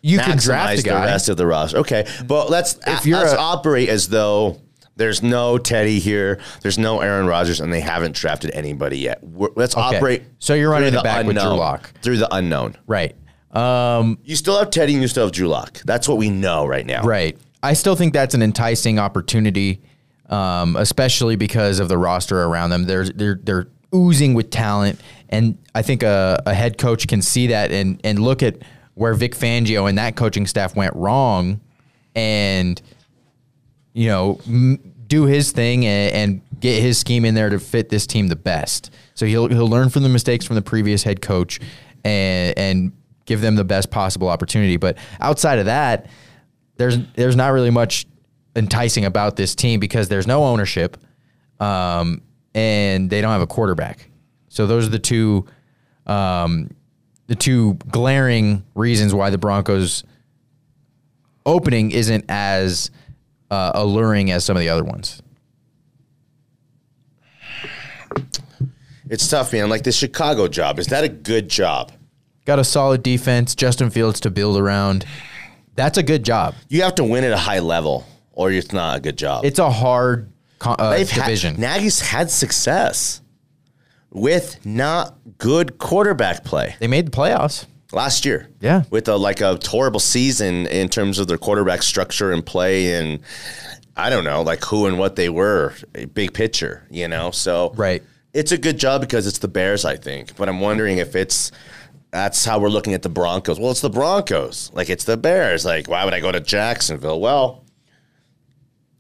You 0.03 0.19
can 0.19 0.39
draft 0.39 0.79
a 0.81 0.83
the 0.83 0.91
rest 0.91 1.29
of 1.29 1.37
the 1.37 1.47
roster. 1.47 1.79
Okay, 1.79 2.07
but 2.27 2.51
let's 2.51 2.79
If 2.87 3.07
you're 3.07 3.19
let's 3.19 3.33
a- 3.33 3.39
operate 3.39 3.89
as 3.89 4.09
though 4.09 4.61
There's 4.99 5.23
no 5.23 5.59
Teddy 5.59 5.99
here. 5.99 6.41
There's 6.63 6.79
no 6.79 7.01
Aaron 7.01 7.27
Rodgers, 7.27 7.61
and 7.61 7.71
they 7.71 7.81
haven't 7.83 8.15
drafted 8.17 8.51
anybody 8.55 8.99
yet. 8.99 9.23
We're, 9.23 9.51
let's 9.55 9.77
Okay. 9.77 9.97
operate. 9.99 10.23
So 10.39 10.55
you're 10.55 10.71
running 10.71 10.95
the 10.95 11.03
back 11.03 11.27
with 11.27 11.37
Drew. 11.37 11.51
Lock. 11.51 11.93
through 12.01 12.17
the 12.17 12.35
unknown. 12.35 12.77
Right. 12.87 13.15
Um, 13.53 14.19
You 14.25 14.37
still 14.37 14.59
have 14.59 14.71
Teddy, 14.71 14.95
and 14.95 15.03
you 15.03 15.09
still 15.09 15.25
have 15.25 15.33
Drew 15.33 15.49
Lock. 15.49 15.83
That's 15.85 16.09
what 16.09 16.17
we 16.17 16.31
know 16.31 16.67
right 16.67 16.87
now. 16.87 17.03
Right. 17.03 17.37
I 17.63 17.75
still 17.75 17.95
think 17.95 18.15
that's 18.15 18.35
an 18.35 18.43
enticing 18.43 18.99
opportunity, 18.99 19.83
um, 20.29 20.77
especially 20.77 21.37
because 21.37 21.79
of 21.79 21.89
the 21.89 21.99
roster 21.99 22.43
around 22.43 22.71
them. 22.71 22.85
They're 22.85 23.05
they're 23.05 23.41
they're 23.43 23.69
oozing 23.95 24.35
with 24.35 24.51
talent, 24.51 25.01
and 25.29 25.59
I 25.75 25.83
think 25.83 26.03
a, 26.03 26.43
a 26.47 26.55
head 26.55 26.79
coach 26.79 27.07
can 27.09 27.23
see 27.23 27.49
that 27.49 27.73
and 27.73 28.01
and 28.05 28.19
look 28.19 28.43
at 28.43 28.59
where 28.95 29.15
Vic 29.15 29.35
Fangio 29.35 29.89
and 29.89 29.99
that 29.99 30.17
coaching 30.17 30.47
staff 30.47 30.75
went 30.75 30.95
wrong, 30.95 31.61
and 32.15 32.81
you 33.93 34.09
know 34.09 34.41
m- 34.47 34.95
do 35.07 35.25
his 35.25 35.53
thing 35.53 35.87
and, 35.87 36.15
and 36.15 36.61
get 36.61 36.83
his 36.83 36.99
scheme 36.99 37.25
in 37.25 37.35
there 37.35 37.51
to 37.51 37.59
fit 37.59 37.89
this 37.89 38.07
team 38.07 38.29
the 38.29 38.37
best. 38.37 38.91
So 39.15 39.27
he'll 39.27 39.49
he'll 39.49 39.69
learn 39.69 39.91
from 39.91 40.03
the 40.03 40.09
mistakes 40.09 40.45
from 40.45 40.57
the 40.57 40.63
previous 40.63 41.03
head 41.03 41.23
coach 41.23 41.61
and 42.05 42.59
and 42.59 42.93
give 43.27 43.41
them 43.41 43.57
the 43.57 43.65
best 43.65 43.91
possible 43.91 44.29
opportunity. 44.29 44.77
But 44.77 44.97
outside 45.21 45.59
of 45.59 45.67
that, 45.67 46.07
there's 46.77 46.99
there's 47.15 47.37
not 47.37 47.49
really 47.49 47.71
much 47.71 48.07
enticing 48.57 49.05
about 49.05 49.37
this 49.37 49.55
team 49.55 49.79
because 49.79 50.09
there's 50.09 50.27
no 50.27 50.45
ownership, 50.45 50.97
um, 51.61 52.23
and 52.55 53.09
they 53.11 53.21
don't 53.21 53.33
have 53.33 53.43
a 53.43 53.47
quarterback. 53.47 54.09
So 54.49 54.67
those 54.67 54.87
are 54.87 54.91
the 54.91 54.99
two, 54.99 55.47
um, 56.07 56.71
the 57.27 57.35
two 57.35 57.75
glaring 57.91 58.65
reasons 58.75 59.15
why 59.15 59.31
the 59.31 59.39
Broncos 59.39 60.03
opening 61.45 61.91
isn't 61.91 62.25
as 62.29 62.91
uh, 63.51 63.73
alluring 63.75 64.31
as 64.31 64.45
some 64.45 64.57
of 64.57 64.61
the 64.61 64.69
other 64.69 64.85
ones. 64.85 65.23
It's 69.09 69.29
tough, 69.29 69.53
man. 69.53 69.69
Like 69.69 69.85
the 69.85 69.93
Chicago 69.93 70.49
job, 70.49 70.79
is 70.79 70.89
that 70.89 71.05
a 71.05 71.09
good 71.09 71.49
job? 71.49 71.93
Got 72.45 72.59
a 72.59 72.65
solid 72.65 73.03
defense, 73.03 73.55
Justin 73.55 73.91
Fields 73.91 74.21
to 74.21 74.31
build 74.31 74.57
around. 74.57 75.05
That's 75.75 75.99
a 75.99 76.03
good 76.03 76.25
job. 76.25 76.55
You 76.69 76.83
have 76.83 76.95
to 76.97 77.05
win 77.05 77.23
at 77.23 77.33
a 77.33 77.37
high 77.37 77.59
level, 77.59 78.07
or 78.37 78.53
it's 78.53 78.73
not 78.73 78.99
a 78.99 79.01
good 79.01 79.19
job. 79.19 79.45
It's 79.45 79.59
a 79.59 79.71
hard 79.71 80.31
co- 80.61 80.73
uh, 80.79 80.91
They've 80.91 81.11
had- 81.11 81.25
division. 81.25 81.57
Nagy's 81.61 81.99
had 82.01 82.31
success 82.31 83.21
with 84.13 84.65
not 84.65 85.15
good 85.39 85.79
quarterback 85.79 86.45
play 86.45 86.77
they 86.79 86.87
made 86.87 87.07
the 87.07 87.11
playoffs. 87.11 87.67
last 87.93 88.25
year. 88.25 88.49
Yeah. 88.61 88.85
with 88.91 89.09
a 89.09 89.17
like 89.17 89.41
a 89.41 89.59
horrible 89.67 90.01
season 90.01 90.67
in 90.69 90.89
terms 90.89 91.19
of 91.19 91.27
their 91.27 91.39
quarterback 91.39 91.83
structure 91.83 92.31
and 92.33 92.45
play, 92.47 92.95
and 92.95 93.21
I 93.97 94.11
don't 94.11 94.25
know, 94.25 94.43
like 94.43 94.63
who 94.65 94.87
and 94.87 94.99
what 94.99 95.17
they 95.17 95.29
were, 95.29 95.75
big 96.15 96.33
picture, 96.35 96.87
you 96.91 97.09
know. 97.09 97.31
So 97.31 97.73
Right. 97.77 98.03
it's 98.35 98.53
a 98.53 98.59
good 98.59 98.79
job 98.79 99.01
because 99.01 99.27
it's 99.27 99.39
the 99.39 99.49
Bears, 99.49 99.85
I 99.85 99.97
think. 99.97 100.37
But 100.37 100.49
I'm 100.49 100.61
wondering 100.61 100.99
if 100.99 101.15
it's 101.17 101.51
that's 102.13 102.45
how 102.45 102.59
we're 102.59 102.69
looking 102.71 102.95
at 102.95 103.03
the 103.03 103.09
Broncos. 103.11 103.59
Well, 103.59 103.71
it's 103.73 103.81
the 103.83 103.91
Broncos, 103.91 104.71
like 104.73 104.89
it's 104.89 105.05
the 105.05 105.17
Bears. 105.17 105.65
Like, 105.65 105.89
why 105.89 106.05
would 106.05 106.15
I 106.15 106.21
go 106.21 106.33
to 106.33 106.41
Jacksonville? 106.41 107.21
Well, 107.21 107.65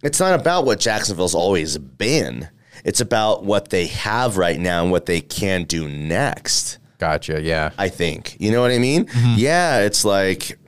it's 0.02 0.20
not 0.20 0.38
about 0.38 0.64
what 0.64 0.80
Jacksonville's 0.80 1.34
always 1.34 1.78
been. 1.78 2.48
It's 2.84 3.00
about 3.00 3.44
what 3.44 3.70
they 3.70 3.86
have 3.86 4.36
right 4.36 4.58
now 4.58 4.82
and 4.82 4.92
what 4.92 5.06
they 5.06 5.20
can 5.20 5.64
do 5.64 5.88
next. 5.88 6.78
Gotcha. 6.98 7.42
Yeah. 7.42 7.70
I 7.78 7.88
think. 7.88 8.36
You 8.38 8.52
know 8.52 8.60
what 8.60 8.70
I 8.70 8.78
mean? 8.78 9.06
Mm-hmm. 9.06 9.34
Yeah, 9.36 9.80
it's 9.80 10.04
like 10.04 10.58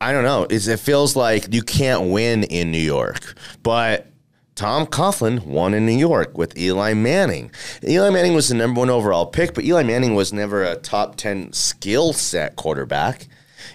I 0.00 0.12
don't 0.12 0.24
know. 0.24 0.46
It's, 0.50 0.66
it 0.66 0.78
feels 0.78 1.16
like 1.16 1.52
you 1.54 1.62
can't 1.62 2.10
win 2.10 2.44
in 2.44 2.70
New 2.70 2.78
York, 2.78 3.34
but 3.62 4.06
Tom 4.54 4.86
Coughlin 4.86 5.44
won 5.46 5.74
in 5.74 5.86
New 5.86 5.96
York 5.96 6.36
with 6.36 6.56
Eli 6.58 6.92
Manning. 6.94 7.50
Eli 7.82 8.10
Manning 8.10 8.34
was 8.34 8.48
the 8.48 8.54
number 8.54 8.80
one 8.80 8.90
overall 8.90 9.26
pick, 9.26 9.54
but 9.54 9.64
Eli 9.64 9.82
Manning 9.82 10.14
was 10.14 10.32
never 10.32 10.62
a 10.62 10.76
top 10.76 11.16
ten 11.16 11.52
skill 11.52 12.12
set 12.12 12.56
quarterback. 12.56 13.26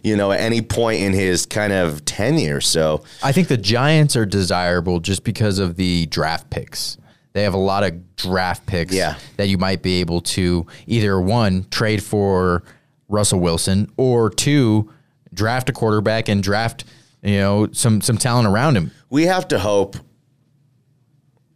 You 0.03 0.15
know, 0.17 0.31
at 0.31 0.39
any 0.39 0.61
point 0.61 1.01
in 1.01 1.13
his 1.13 1.45
kind 1.45 1.71
of 1.71 2.03
tenure. 2.05 2.59
So 2.61 3.03
I 3.21 3.31
think 3.31 3.47
the 3.49 3.57
Giants 3.57 4.15
are 4.15 4.25
desirable 4.25 4.99
just 4.99 5.23
because 5.23 5.59
of 5.59 5.75
the 5.75 6.07
draft 6.07 6.49
picks. 6.49 6.97
They 7.33 7.43
have 7.43 7.53
a 7.53 7.57
lot 7.59 7.83
of 7.83 8.15
draft 8.15 8.65
picks 8.65 8.93
Yeah. 8.93 9.15
that 9.37 9.47
you 9.47 9.57
might 9.57 9.81
be 9.83 9.99
able 10.01 10.21
to 10.21 10.65
either 10.87 11.21
one 11.21 11.65
trade 11.71 12.03
for 12.03 12.63
Russell 13.09 13.39
Wilson 13.39 13.91
or 13.95 14.29
two 14.29 14.91
draft 15.33 15.69
a 15.69 15.71
quarterback 15.73 16.27
and 16.27 16.41
draft 16.43 16.83
you 17.23 17.37
know 17.37 17.67
some 17.71 18.01
some 18.01 18.17
talent 18.17 18.47
around 18.47 18.75
him. 18.75 18.91
we 19.09 19.27
have 19.27 19.47
to 19.49 19.59
hope, 19.59 19.95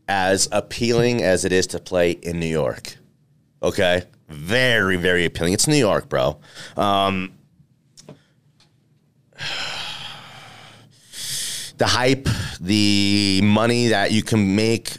as 0.08 0.48
appealing 0.52 1.22
as 1.24 1.46
it 1.46 1.52
is 1.52 1.68
to 1.68 1.80
play 1.80 2.12
in 2.12 2.40
New 2.40 2.46
York, 2.46 2.98
okay, 3.64 4.04
very 4.30 4.96
very 4.98 5.26
appealing. 5.26 5.54
It's 5.54 5.68
New 5.68 5.76
York, 5.76 6.08
bro. 6.10 6.38
Um, 6.78 7.34
the 11.78 11.88
hype, 11.88 12.28
the 12.60 13.42
money 13.44 13.90
that 13.90 14.12
you 14.12 14.24
can 14.24 14.56
make 14.56 14.98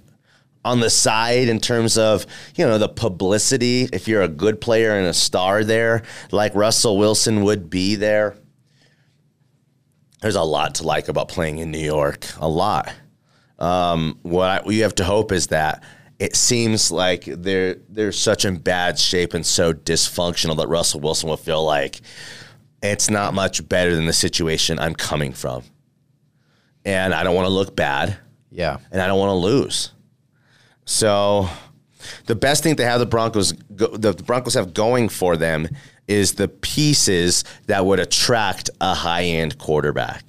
on 0.65 0.81
the 0.81 0.91
side 0.91 1.49
in 1.49 1.61
terms 1.61 1.97
of 1.97 2.27
you 2.57 2.67
know 2.67 2.79
the 2.79 2.89
publicity. 2.89 3.89
If 3.93 4.09
you're 4.09 4.23
a 4.23 4.29
good 4.29 4.61
player 4.61 4.99
and 4.99 5.07
a 5.07 5.15
star 5.15 5.65
there, 5.65 6.03
like 6.33 6.55
Russell 6.55 6.99
Wilson 6.99 7.45
would 7.45 7.71
be 7.71 7.95
there 7.95 8.37
there's 10.27 10.35
a 10.35 10.43
lot 10.43 10.75
to 10.77 10.83
like 10.83 11.09
about 11.09 11.29
playing 11.29 11.59
in 11.59 11.71
New 11.71 11.79
York. 11.79 12.27
A 12.39 12.49
lot. 12.49 12.93
Um, 13.59 14.19
what, 14.23 14.67
you 14.67 14.83
have 14.83 14.95
to 14.97 15.05
hope 15.05 15.33
is 15.33 15.49
that 15.49 15.83
it 16.19 16.35
seems 16.35 16.91
like 16.91 17.25
they're 17.27 17.77
they're 17.89 18.13
such 18.13 18.45
in 18.45 18.57
bad 18.57 18.99
shape 18.99 19.35
and 19.35 19.45
so 19.45 19.73
dysfunctional 19.73 20.57
that 20.57 20.69
Russell 20.69 21.01
Wilson 21.01 21.29
will 21.29 21.37
feel 21.37 21.65
like 21.65 22.01
it's 22.83 23.11
not 23.11 23.35
much 23.35 23.67
better 23.69 23.95
than 23.97 24.07
the 24.07 24.13
situation 24.13 24.79
I'm 24.79 24.95
coming 24.95 25.33
from, 25.33 25.63
and 26.85 27.15
I 27.15 27.23
don't 27.25 27.35
want 27.35 27.47
to 27.47 27.53
look 27.53 27.75
bad 27.77 28.17
Yeah. 28.51 28.79
and 28.91 29.01
I 29.03 29.07
don't 29.07 29.19
want 29.19 29.31
to 29.31 29.35
lose. 29.35 29.91
So, 30.85 31.49
the 32.27 32.35
best 32.37 32.63
thing 32.63 32.77
to 32.77 32.85
have 32.85 33.01
the 33.01 33.07
Broncos 33.07 33.53
go, 33.53 33.89
the 33.89 34.13
Broncos 34.13 34.55
have 34.55 34.73
going 34.75 35.09
for 35.09 35.37
them 35.37 35.69
is 36.07 36.35
the 36.35 36.47
pieces 36.49 37.43
that 37.67 37.85
would 37.85 37.99
attract 37.99 38.71
a 38.81 38.95
high 38.95 39.25
end 39.25 39.59
quarterback. 39.59 40.23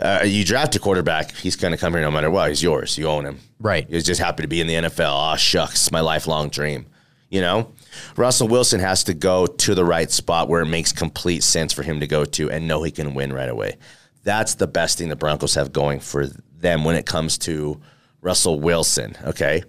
Uh, 0.00 0.20
you 0.24 0.44
draft 0.44 0.76
a 0.76 0.78
quarterback, 0.78 1.34
he's 1.36 1.56
going 1.56 1.72
to 1.72 1.76
come 1.78 1.92
here 1.94 2.02
no 2.02 2.10
matter 2.10 2.30
what. 2.30 2.50
He's 2.50 2.62
yours. 2.62 2.96
You 2.98 3.08
own 3.08 3.24
him. 3.24 3.38
Right. 3.58 3.86
He's 3.88 4.04
just 4.04 4.20
happy 4.20 4.42
to 4.42 4.46
be 4.48 4.60
in 4.60 4.66
the 4.66 4.74
NFL. 4.74 5.32
Oh, 5.32 5.36
shucks, 5.36 5.90
my 5.90 6.00
lifelong 6.00 6.50
dream. 6.50 6.86
You 7.30 7.40
know, 7.42 7.72
Russell 8.16 8.48
Wilson 8.48 8.80
has 8.80 9.04
to 9.04 9.14
go 9.14 9.46
to 9.46 9.74
the 9.74 9.84
right 9.84 10.10
spot 10.10 10.48
where 10.48 10.62
it 10.62 10.66
makes 10.66 10.92
complete 10.92 11.42
sense 11.42 11.72
for 11.74 11.82
him 11.82 12.00
to 12.00 12.06
go 12.06 12.24
to 12.24 12.50
and 12.50 12.66
know 12.66 12.82
he 12.82 12.90
can 12.90 13.12
win 13.14 13.32
right 13.32 13.50
away. 13.50 13.76
That's 14.24 14.54
the 14.54 14.66
best 14.66 14.96
thing 14.98 15.08
the 15.10 15.16
Broncos 15.16 15.54
have 15.54 15.72
going 15.72 16.00
for 16.00 16.26
them 16.58 16.84
when 16.84 16.96
it 16.96 17.04
comes 17.06 17.36
to 17.38 17.80
Russell 18.22 18.58
Wilson. 18.60 19.14
Okay. 19.24 19.62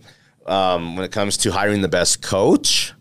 Um, 0.45 0.95
when 0.95 1.03
it 1.05 1.11
comes 1.11 1.37
to 1.37 1.51
hiring 1.51 1.81
the 1.81 1.87
best 1.89 2.21
coach, 2.21 2.93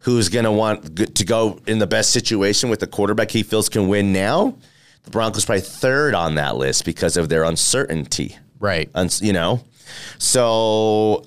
who's 0.00 0.28
going 0.28 0.44
to 0.44 0.52
want 0.52 0.96
to 1.16 1.24
go 1.24 1.58
in 1.66 1.78
the 1.78 1.86
best 1.86 2.10
situation 2.10 2.68
with 2.68 2.80
the 2.80 2.86
quarterback 2.86 3.30
he 3.30 3.42
feels 3.42 3.68
can 3.68 3.88
win 3.88 4.12
now, 4.12 4.56
the 5.04 5.10
Broncos 5.10 5.44
probably 5.44 5.62
third 5.62 6.14
on 6.14 6.34
that 6.36 6.56
list 6.56 6.84
because 6.84 7.16
of 7.16 7.28
their 7.28 7.44
uncertainty 7.44 8.36
Right. 8.60 8.90
uns- 8.94 9.22
you 9.22 9.32
know. 9.32 9.64
So, 10.18 11.24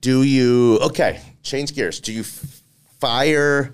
do 0.00 0.22
you 0.22 0.78
okay? 0.82 1.20
Change 1.42 1.74
gears. 1.74 2.00
Do 2.00 2.12
you 2.12 2.20
f- 2.20 2.62
fire 3.00 3.72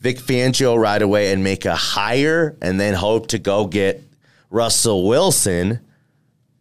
Vic 0.00 0.18
Fangio 0.18 0.78
right 0.78 1.00
away 1.02 1.32
and 1.32 1.42
make 1.42 1.64
a 1.64 1.74
hire, 1.74 2.56
and 2.62 2.78
then 2.78 2.94
hope 2.94 3.28
to 3.28 3.38
go 3.38 3.66
get 3.66 4.02
Russell 4.50 5.06
Wilson 5.06 5.80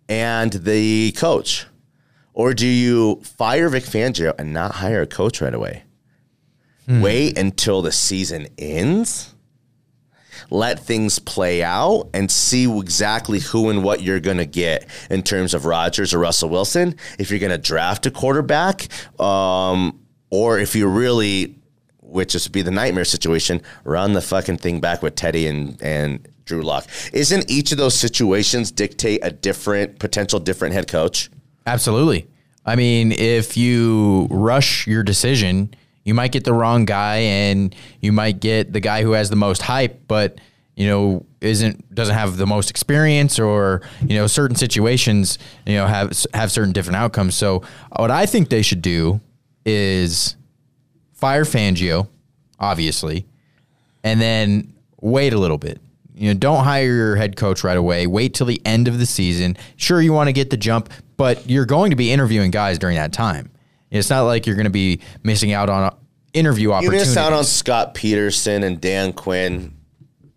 and 0.10 0.52
the 0.52 1.12
coach, 1.14 1.66
or 2.34 2.54
do 2.54 2.68
you 2.68 3.22
fire 3.24 3.70
Vic 3.70 3.84
Fangio 3.84 4.34
and 4.40 4.54
not 4.54 4.76
hire 4.76 5.02
a 5.04 5.08
coach 5.08 5.42
right 5.42 5.54
away? 5.54 5.84
Wait 6.90 7.38
until 7.38 7.82
the 7.82 7.92
season 7.92 8.48
ends 8.58 9.36
let 10.50 10.80
things 10.80 11.20
play 11.20 11.64
out 11.64 12.10
and 12.14 12.30
see 12.32 12.72
exactly 12.80 13.40
who 13.40 13.70
and 13.70 13.84
what 13.84 14.02
you're 14.02 14.20
going 14.20 14.38
to 14.38 14.46
get 14.46 14.88
in 15.10 15.24
terms 15.24 15.54
of 15.54 15.66
Rodgers 15.66 16.14
or 16.14 16.20
Russell 16.20 16.50
Wilson. 16.50 16.96
If 17.20 17.30
you're 17.30 17.40
going 17.40 17.52
to 17.52 17.58
draft 17.58 18.06
a 18.06 18.12
quarterback, 18.12 18.88
um, 19.20 20.00
or 20.30 20.60
if 20.60 20.76
you 20.76 20.88
really, 20.88 21.56
which 22.02 22.34
would 22.34 22.52
be 22.52 22.62
the 22.62 22.72
nightmare 22.72 23.06
situation, 23.06 23.62
run 23.84 24.14
the 24.14 24.22
fucking 24.22 24.58
thing 24.58 24.80
back 24.80 25.02
with 25.02 25.16
Teddy 25.16 25.48
and 25.48 25.82
and 25.82 26.28
Drew 26.46 26.62
Lock. 26.62 26.88
Isn't 27.14 27.50
each 27.50 27.72
of 27.72 27.78
those 27.78 27.96
situations 27.96 28.72
dictate 28.72 29.20
a 29.24 29.32
different 29.32 30.00
potential 30.00 30.40
different 30.40 30.74
head 30.74 30.88
coach? 30.88 31.30
Absolutely. 31.66 32.28
I 32.66 32.76
mean, 32.76 33.12
if 33.12 33.56
you 33.56 34.28
rush 34.30 34.88
your 34.88 35.04
decision, 35.04 35.74
you 36.04 36.14
might 36.14 36.32
get 36.32 36.44
the 36.44 36.54
wrong 36.54 36.86
guy 36.86 37.18
and 37.18 37.76
you 38.02 38.12
might 38.12 38.40
get 38.40 38.74
the 38.74 38.80
guy 38.80 39.04
who 39.04 39.12
has 39.12 39.30
the 39.30 39.36
most 39.36 39.62
hype, 39.62 40.08
but 40.08 40.40
you 40.76 40.88
know, 40.88 41.26
isn't 41.42 41.94
doesn't 41.94 42.16
have 42.16 42.38
the 42.38 42.46
most 42.46 42.70
experience 42.70 43.40
or 43.40 43.82
you 44.02 44.16
know 44.16 44.28
certain 44.28 44.56
situations 44.56 45.38
you 45.66 45.76
know 45.76 45.86
have 45.86 46.14
have 46.34 46.52
certain 46.52 46.72
different 46.72 46.98
outcomes. 46.98 47.36
So 47.36 47.64
what 47.96 48.12
I 48.12 48.26
think 48.26 48.50
they 48.50 48.62
should 48.62 48.82
do 48.82 49.22
is 49.68 50.36
fire 51.14 51.44
Fangio, 51.44 52.08
obviously, 52.60 53.28
and 54.04 54.20
then 54.20 54.74
wait 55.02 55.34
a 55.34 55.38
little 55.38 55.58
bit. 55.58 55.80
You 56.16 56.30
know, 56.30 56.40
don't 56.40 56.64
hire 56.64 56.92
your 56.92 57.16
head 57.16 57.36
coach 57.36 57.64
right 57.64 57.78
away. 57.78 58.08
Wait 58.08 58.34
till 58.34 58.48
the 58.48 58.60
end 58.66 58.88
of 58.88 58.98
the 58.98 59.06
season. 59.06 59.56
Sure, 59.76 60.02
you 60.02 60.14
want 60.14 60.30
to 60.30 60.34
get 60.34 60.50
the 60.50 60.58
jump, 60.58 60.90
but 61.16 61.48
you're 61.48 61.66
going 61.66 61.92
to 61.92 61.96
be 61.96 62.12
interviewing 62.12 62.50
guys 62.50 62.80
during 62.80 62.96
that 62.96 63.14
time. 63.14 63.52
It's 63.92 64.10
not 64.10 64.24
like 64.24 64.48
you're 64.48 64.56
going 64.56 64.66
to 64.66 64.72
be 64.72 65.02
missing 65.22 65.52
out 65.52 65.70
on 65.70 65.96
interview 66.34 66.72
opportunities. 66.72 67.08
You 67.08 67.12
miss 67.12 67.18
out 67.18 67.34
on 67.34 67.44
Scott 67.44 67.94
Peterson 67.94 68.64
and 68.64 68.82
Dan 68.82 69.14
Quinn. 69.14 69.74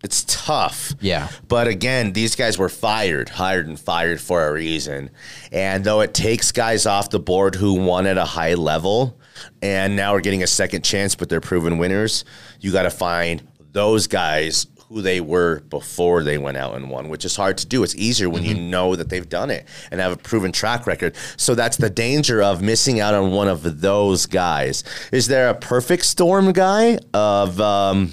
It's 0.03 0.25
tough. 0.27 0.93
Yeah. 1.01 1.29
But 1.49 1.69
again, 1.69 2.13
these 2.13 2.35
guys 2.35 2.59
were 2.59 2.71
fired, 2.71 3.29
hired 3.29 3.67
and 3.67 3.79
fired 3.79 4.21
for 4.21 4.47
a 4.47 4.53
reason. 4.53 5.11
And 5.53 5.85
though 5.85 6.01
it 6.01 6.15
takes 6.15 6.53
guys 6.53 6.87
off 6.87 7.11
the 7.11 7.21
board 7.21 7.55
who 7.55 7.75
won 7.75 8.07
at 8.07 8.17
a 8.17 8.25
high 8.25 8.55
level 8.55 9.19
and 9.63 9.97
now 9.97 10.15
are 10.15 10.21
getting 10.21 10.43
a 10.43 10.47
second 10.47 10.83
chance, 10.83 11.15
but 11.15 11.29
they're 11.29 11.41
proven 11.41 11.79
winners, 11.79 12.25
you 12.61 12.73
got 12.73 12.83
to 12.83 12.91
find 12.91 13.43
those 13.73 14.07
guys 14.07 14.67
who 14.91 15.01
they 15.03 15.21
were 15.21 15.61
before 15.71 16.25
they 16.25 16.37
went 16.37 16.57
out 16.57 16.75
and 16.75 16.91
won, 16.91 17.09
which 17.09 17.25
is 17.25 17.37
hard 17.37 17.57
to 17.57 17.67
do. 17.67 17.85
It's 17.85 17.95
easier 17.95 18.29
when 18.29 18.43
you 18.43 18.55
know 18.55 18.97
that 18.97 19.09
they've 19.09 19.29
done 19.29 19.49
it 19.49 19.69
and 19.93 20.01
have 20.01 20.11
a 20.11 20.17
proven 20.17 20.51
track 20.51 20.85
record. 20.85 21.15
So 21.37 21.55
that's 21.55 21.77
the 21.77 21.89
danger 21.89 22.43
of 22.43 22.61
missing 22.61 22.99
out 22.99 23.15
on 23.15 23.31
one 23.31 23.47
of 23.47 23.81
those 23.81 24.27
guys. 24.27 24.83
Is 25.13 25.29
there 25.29 25.49
a 25.49 25.55
perfect 25.55 26.05
storm 26.07 26.53
guy 26.53 26.99
of 27.15 27.61
um, 27.61 28.13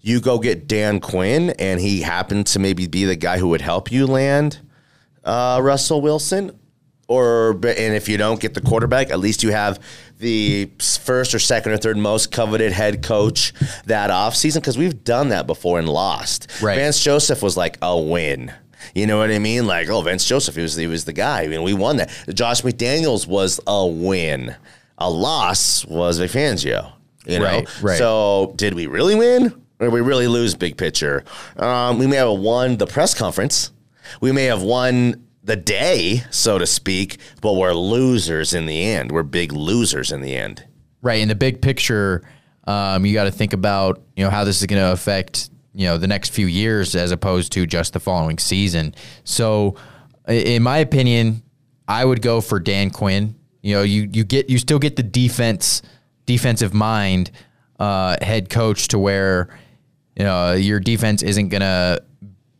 you 0.00 0.20
go 0.20 0.38
get 0.38 0.68
Dan 0.68 1.00
Quinn 1.00 1.50
and 1.58 1.80
he 1.80 2.02
happened 2.02 2.46
to 2.48 2.60
maybe 2.60 2.86
be 2.86 3.04
the 3.04 3.16
guy 3.16 3.38
who 3.38 3.48
would 3.48 3.60
help 3.60 3.90
you 3.90 4.06
land 4.06 4.60
uh, 5.24 5.58
Russell 5.60 6.00
Wilson? 6.00 6.56
Or 7.08 7.52
and 7.52 7.94
if 7.94 8.08
you 8.08 8.16
don't 8.16 8.40
get 8.40 8.54
the 8.54 8.60
quarterback, 8.60 9.10
at 9.10 9.18
least 9.18 9.42
you 9.42 9.50
have 9.50 9.80
the 10.18 10.70
first 10.80 11.34
or 11.34 11.38
second 11.38 11.72
or 11.72 11.76
third 11.76 11.96
most 11.98 12.30
coveted 12.32 12.72
head 12.72 13.02
coach 13.02 13.52
that 13.84 14.10
offseason 14.10 14.56
because 14.56 14.78
we've 14.78 15.04
done 15.04 15.28
that 15.28 15.46
before 15.46 15.78
and 15.78 15.88
lost. 15.88 16.48
Right. 16.62 16.76
Vance 16.76 17.02
Joseph 17.02 17.42
was 17.42 17.56
like 17.56 17.78
a 17.82 17.98
win. 17.98 18.52
You 18.94 19.06
know 19.06 19.18
what 19.18 19.30
I 19.30 19.38
mean? 19.38 19.66
Like, 19.66 19.88
oh, 19.88 20.00
Vance 20.00 20.24
Joseph, 20.26 20.54
he 20.56 20.62
was 20.62 20.74
he 20.76 20.86
was 20.86 21.04
the 21.04 21.12
guy. 21.12 21.42
I 21.42 21.48
mean, 21.48 21.62
we 21.62 21.74
won 21.74 21.96
that. 21.98 22.08
Josh 22.32 22.62
McDaniels 22.62 23.26
was 23.26 23.60
a 23.66 23.86
win. 23.86 24.54
A 24.98 25.10
loss 25.10 25.84
was 25.84 26.18
Vic 26.18 26.30
Fangio. 26.30 26.92
You 27.26 27.40
know, 27.40 27.44
Right, 27.44 27.82
right. 27.82 27.98
so 27.98 28.52
did 28.56 28.74
we 28.74 28.86
really 28.86 29.16
win 29.16 29.46
or 29.80 29.86
did 29.88 29.92
we 29.92 30.00
really 30.00 30.28
lose? 30.28 30.54
Big 30.54 30.76
picture. 30.76 31.24
Um, 31.56 31.98
we 31.98 32.06
may 32.06 32.16
have 32.16 32.30
won 32.38 32.76
the 32.76 32.86
press 32.86 33.12
conference. 33.12 33.72
We 34.20 34.30
may 34.30 34.44
have 34.44 34.62
won 34.62 35.25
the 35.46 35.56
day, 35.56 36.24
so 36.30 36.58
to 36.58 36.66
speak, 36.66 37.18
but 37.40 37.54
we're 37.54 37.72
losers 37.72 38.52
in 38.52 38.66
the 38.66 38.82
end. 38.82 39.12
We're 39.12 39.22
big 39.22 39.52
losers 39.52 40.10
in 40.12 40.20
the 40.20 40.36
end. 40.36 40.66
Right. 41.02 41.20
In 41.20 41.28
the 41.28 41.36
big 41.36 41.62
picture, 41.62 42.22
um, 42.64 43.06
you 43.06 43.14
got 43.14 43.24
to 43.24 43.30
think 43.30 43.52
about 43.52 44.02
you 44.16 44.24
know 44.24 44.30
how 44.30 44.44
this 44.44 44.60
is 44.60 44.66
going 44.66 44.82
to 44.82 44.92
affect 44.92 45.50
you 45.72 45.86
know 45.86 45.98
the 45.98 46.08
next 46.08 46.30
few 46.30 46.46
years 46.46 46.96
as 46.96 47.12
opposed 47.12 47.52
to 47.52 47.64
just 47.64 47.92
the 47.92 48.00
following 48.00 48.38
season. 48.38 48.94
So, 49.22 49.76
in 50.26 50.62
my 50.64 50.78
opinion, 50.78 51.42
I 51.86 52.04
would 52.04 52.22
go 52.22 52.40
for 52.40 52.58
Dan 52.58 52.90
Quinn. 52.90 53.36
You 53.62 53.76
know, 53.76 53.82
you 53.82 54.08
you 54.12 54.24
get 54.24 54.50
you 54.50 54.58
still 54.58 54.80
get 54.80 54.96
the 54.96 55.04
defense 55.04 55.80
defensive 56.26 56.74
mind 56.74 57.30
uh, 57.78 58.16
head 58.20 58.50
coach 58.50 58.88
to 58.88 58.98
where 58.98 59.56
you 60.16 60.24
know 60.24 60.54
your 60.54 60.80
defense 60.80 61.22
isn't 61.22 61.50
going 61.50 61.60
to 61.60 62.02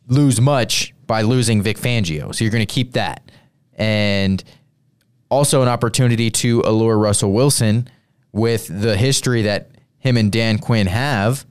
lose 0.07 0.39
much 0.39 0.93
by 1.07 1.21
losing 1.21 1.61
Vic 1.61 1.77
Fangio. 1.77 2.35
So 2.35 2.43
you're 2.43 2.51
going 2.51 2.65
to 2.65 2.71
keep 2.71 2.93
that 2.93 3.31
and 3.73 4.43
also 5.29 5.61
an 5.61 5.67
opportunity 5.67 6.29
to 6.29 6.61
allure 6.65 6.97
Russell 6.97 7.31
Wilson 7.31 7.89
with 8.31 8.67
the 8.67 8.97
history 8.97 9.43
that 9.43 9.71
him 9.99 10.17
and 10.17 10.31
Dan 10.31 10.57
Quinn 10.59 10.87
have. 10.87 11.45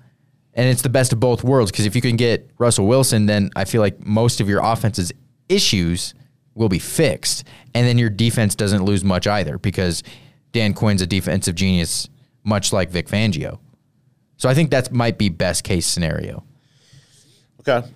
And 0.54 0.68
it's 0.68 0.82
the 0.82 0.88
best 0.88 1.12
of 1.12 1.20
both 1.20 1.44
worlds 1.44 1.70
because 1.70 1.86
if 1.86 1.94
you 1.94 2.00
can 2.00 2.16
get 2.16 2.50
Russell 2.58 2.86
Wilson, 2.86 3.26
then 3.26 3.50
I 3.56 3.64
feel 3.64 3.80
like 3.80 4.04
most 4.04 4.40
of 4.40 4.48
your 4.48 4.60
offense's 4.62 5.12
issues 5.48 6.14
will 6.54 6.68
be 6.68 6.78
fixed. 6.78 7.44
And 7.74 7.86
then 7.86 7.98
your 7.98 8.08
defense 8.08 8.54
doesn't 8.54 8.84
lose 8.84 9.04
much 9.04 9.26
either 9.26 9.58
because 9.58 10.02
Dan 10.52 10.72
Quinn's 10.72 11.02
a 11.02 11.06
defensive 11.06 11.54
genius, 11.54 12.08
much 12.42 12.72
like 12.72 12.90
Vic 12.90 13.08
Fangio. 13.08 13.58
So 14.38 14.48
I 14.48 14.54
think 14.54 14.70
that 14.70 14.92
might 14.92 15.18
be 15.18 15.28
best 15.28 15.64
case 15.64 15.86
scenario. 15.86 16.44
Okay. 17.60 17.86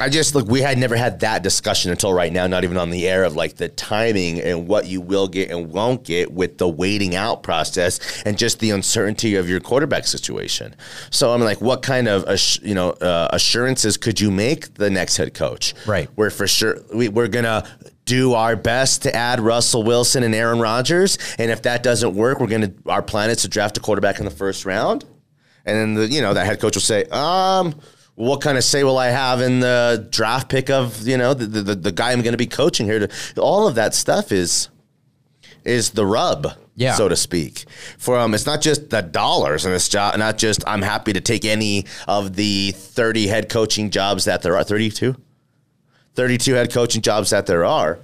I 0.00 0.08
just 0.08 0.34
look. 0.34 0.48
We 0.48 0.60
had 0.60 0.76
never 0.76 0.96
had 0.96 1.20
that 1.20 1.44
discussion 1.44 1.92
until 1.92 2.12
right 2.12 2.32
now. 2.32 2.48
Not 2.48 2.64
even 2.64 2.76
on 2.76 2.90
the 2.90 3.06
air 3.06 3.22
of 3.22 3.36
like 3.36 3.56
the 3.56 3.68
timing 3.68 4.40
and 4.40 4.66
what 4.66 4.86
you 4.86 5.00
will 5.00 5.28
get 5.28 5.52
and 5.52 5.70
won't 5.70 6.02
get 6.02 6.32
with 6.32 6.58
the 6.58 6.68
waiting 6.68 7.14
out 7.14 7.44
process 7.44 8.22
and 8.24 8.36
just 8.36 8.58
the 8.58 8.70
uncertainty 8.70 9.36
of 9.36 9.48
your 9.48 9.60
quarterback 9.60 10.04
situation. 10.08 10.74
So 11.10 11.32
I'm 11.32 11.40
like, 11.42 11.60
what 11.60 11.82
kind 11.82 12.08
of 12.08 12.24
you 12.60 12.74
know 12.74 12.90
uh, 12.90 13.28
assurances 13.32 13.96
could 13.96 14.20
you 14.20 14.32
make 14.32 14.74
the 14.74 14.90
next 14.90 15.16
head 15.16 15.32
coach? 15.32 15.74
Right. 15.86 16.08
We're 16.16 16.30
for 16.30 16.48
sure 16.48 16.80
we, 16.92 17.08
we're 17.08 17.28
gonna 17.28 17.64
do 18.04 18.34
our 18.34 18.56
best 18.56 19.02
to 19.02 19.14
add 19.14 19.38
Russell 19.38 19.84
Wilson 19.84 20.24
and 20.24 20.34
Aaron 20.34 20.58
Rodgers, 20.58 21.18
and 21.38 21.52
if 21.52 21.62
that 21.62 21.84
doesn't 21.84 22.16
work, 22.16 22.40
we're 22.40 22.48
gonna 22.48 22.72
our 22.86 23.02
plan 23.02 23.30
is 23.30 23.42
to 23.42 23.48
draft 23.48 23.76
a 23.76 23.80
quarterback 23.80 24.18
in 24.18 24.24
the 24.24 24.32
first 24.32 24.66
round. 24.66 25.04
And 25.64 25.76
then 25.76 25.94
the 25.94 26.08
you 26.12 26.20
know 26.20 26.34
that 26.34 26.46
head 26.46 26.60
coach 26.60 26.74
will 26.74 26.82
say, 26.82 27.04
um, 27.04 27.76
what 28.16 28.40
kind 28.40 28.56
of 28.56 28.64
say 28.64 28.84
will 28.84 28.98
I 28.98 29.08
have 29.08 29.40
in 29.40 29.60
the 29.60 30.06
draft 30.10 30.48
pick 30.48 30.70
of 30.70 31.06
you 31.06 31.16
know 31.16 31.34
the 31.34 31.46
the, 31.46 31.74
the 31.74 31.92
guy 31.92 32.12
I'm 32.12 32.22
going 32.22 32.32
to 32.32 32.38
be 32.38 32.46
coaching 32.46 32.86
here? 32.86 33.06
To 33.06 33.40
all 33.40 33.66
of 33.66 33.74
that 33.74 33.94
stuff 33.94 34.30
is 34.32 34.68
is 35.64 35.90
the 35.92 36.04
rub, 36.04 36.46
Yeah. 36.76 36.94
so 36.94 37.08
to 37.08 37.16
speak. 37.16 37.64
From 37.98 38.34
it's 38.34 38.44
not 38.46 38.60
just 38.60 38.90
the 38.90 39.00
dollars 39.00 39.64
in 39.64 39.72
this 39.72 39.88
job, 39.88 40.16
not 40.18 40.36
just 40.38 40.62
I'm 40.66 40.82
happy 40.82 41.12
to 41.14 41.20
take 41.22 41.44
any 41.46 41.86
of 42.06 42.36
the 42.36 42.72
30 42.72 43.26
head 43.28 43.48
coaching 43.48 43.88
jobs 43.90 44.26
that 44.26 44.42
there 44.42 44.56
are 44.56 44.62
32, 44.64 45.16
32 46.14 46.54
head 46.54 46.70
coaching 46.72 47.00
jobs 47.00 47.30
that 47.30 47.46
there 47.46 47.64
are. 47.64 47.98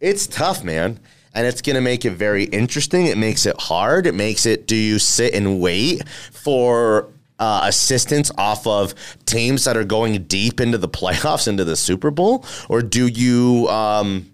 It's 0.00 0.26
tough, 0.28 0.62
man. 0.62 1.00
And 1.34 1.46
it's 1.46 1.62
going 1.62 1.74
to 1.76 1.80
make 1.80 2.04
it 2.04 2.10
very 2.12 2.44
interesting. 2.44 3.06
It 3.06 3.16
makes 3.18 3.46
it 3.46 3.58
hard. 3.58 4.06
It 4.06 4.14
makes 4.14 4.44
it 4.46 4.66
do 4.66 4.76
you 4.76 4.98
sit 4.98 5.34
and 5.34 5.60
wait 5.60 6.06
for 6.08 7.08
uh, 7.42 7.62
assistance 7.64 8.30
off 8.38 8.68
of 8.68 8.94
teams 9.26 9.64
that 9.64 9.76
are 9.76 9.82
going 9.82 10.22
deep 10.24 10.60
into 10.60 10.78
the 10.78 10.88
playoffs, 11.00 11.48
into 11.48 11.64
the 11.64 11.74
Super 11.74 12.12
Bowl? 12.12 12.44
Or 12.68 12.82
do 12.82 13.08
you 13.08 13.66
um, 13.68 14.30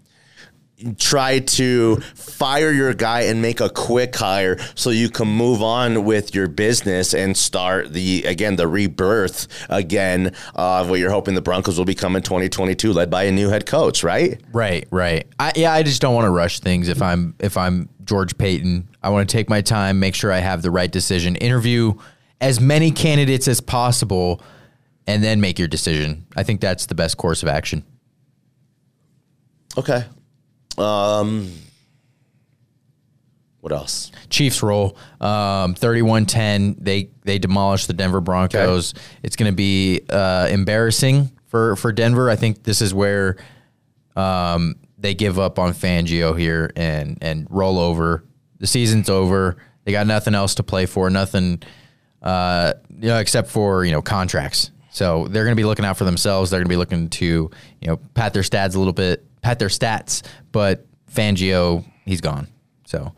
try 0.99 1.38
to 1.38 1.97
fire 2.14 2.71
your 2.71 2.92
guy 2.92 3.23
and 3.23 3.40
make 3.40 3.61
a 3.61 3.71
quick 3.71 4.14
hire 4.14 4.59
so 4.75 4.90
you 4.90 5.09
can 5.09 5.27
move 5.27 5.62
on 5.62 6.05
with 6.05 6.35
your 6.35 6.49
business 6.49 7.14
and 7.14 7.35
start 7.35 7.94
the 7.94 8.23
again 8.25 8.57
the 8.57 8.68
rebirth 8.68 9.49
again 9.71 10.33
of 10.55 10.88
what 10.90 11.01
you're 11.01 11.11
hoping 11.11 11.35
the 11.35 11.40
Broncos 11.40 11.79
will 11.79 11.85
become 11.85 12.14
in 12.14 12.23
2022 12.23 12.92
led 12.92 13.11
by 13.11 13.25
a 13.25 13.33
new 13.33 13.49
head 13.49 13.64
coach 13.64 14.05
right 14.05 14.40
Right, 14.53 14.87
right. 14.90 15.27
I, 15.40 15.53
yeah, 15.57 15.73
I 15.73 15.83
just 15.83 16.03
don't 16.03 16.14
want 16.14 16.27
to 16.27 16.31
rush 16.31 16.61
things. 16.61 16.88
If 16.88 17.01
I'm 17.01 17.35
if 17.38 17.57
I'm 17.57 17.88
George 18.05 18.37
Paton, 18.37 18.88
I 19.03 19.09
want 19.09 19.29
to 19.29 19.33
take 19.33 19.49
my 19.49 19.62
time, 19.62 19.99
make 19.99 20.14
sure 20.14 20.31
I 20.31 20.38
have 20.38 20.62
the 20.62 20.71
right 20.71 20.90
decision, 20.90 21.37
interview 21.37 21.94
as 22.40 22.61
many 22.61 22.90
candidates 22.90 23.48
as 23.48 23.61
possible, 23.61 24.40
and 25.07 25.22
then 25.24 25.40
make 25.40 25.59
your 25.59 25.68
decision. 25.68 26.27
I 26.37 26.42
think 26.42 26.61
that's 26.61 26.87
the 26.87 26.94
best 26.94 27.16
course 27.16 27.42
of 27.42 27.48
action. 27.48 27.85
okay 29.77 30.05
um 30.79 31.51
what 33.61 33.72
else 33.72 34.12
Chiefs 34.31 34.62
roll 34.62 34.96
um, 35.20 35.74
31-10. 35.74 36.77
They 36.79 37.11
they 37.24 37.38
demolished 37.38 37.87
the 37.88 37.92
Denver 37.92 38.20
Broncos. 38.20 38.94
It's 39.22 39.37
going 39.37 39.51
to 39.51 39.57
be 39.57 40.03
uh, 40.09 40.48
embarrassing 40.51 41.33
for 41.46 41.74
for 41.77 41.92
Denver. 41.92 42.31
I 42.31 42.37
think 42.37 42.62
this 42.62 42.81
is 42.81 42.94
where 42.94 43.37
um, 44.16 44.77
they 44.96 45.14
give 45.14 45.38
up 45.38 45.59
on 45.59 45.72
Fangio 45.72 46.38
here 46.38 46.70
and 46.77 47.18
and 47.20 47.46
roll 47.51 47.79
over. 47.79 48.24
The 48.59 48.66
season's 48.66 49.09
over. 49.11 49.57
They 49.85 49.92
got 49.92 50.07
nothing 50.07 50.35
else 50.35 50.55
to 50.57 50.62
play 50.62 50.87
for. 50.87 51.09
Nothing, 51.11 51.62
uh, 52.23 52.75
you 52.99 53.09
know, 53.09 53.19
except 53.19 53.49
for 53.51 53.85
you 53.85 53.93
know 53.93 54.03
contracts. 54.03 54.71
So 54.91 55.29
they're 55.29 55.45
going 55.45 55.55
to 55.57 55.61
be 55.61 55.65
looking 55.67 55.85
out 55.85 55.97
for 55.97 56.05
themselves. 56.05 56.51
They're 56.51 56.59
going 56.59 56.67
to 56.67 56.73
be 56.73 56.77
looking 56.77 57.09
to 57.11 57.27
you 57.81 57.89
know 57.89 57.97
pat 58.15 58.33
their 58.35 58.43
stats 58.43 58.75
a 58.75 58.79
little 58.79 58.93
bit, 58.93 59.25
pat 59.43 59.59
their 59.59 59.69
stats. 59.69 60.23
But 60.53 60.87
Fangio, 61.13 61.85
he's 62.05 62.21
gone. 62.21 62.49
So 62.85 63.13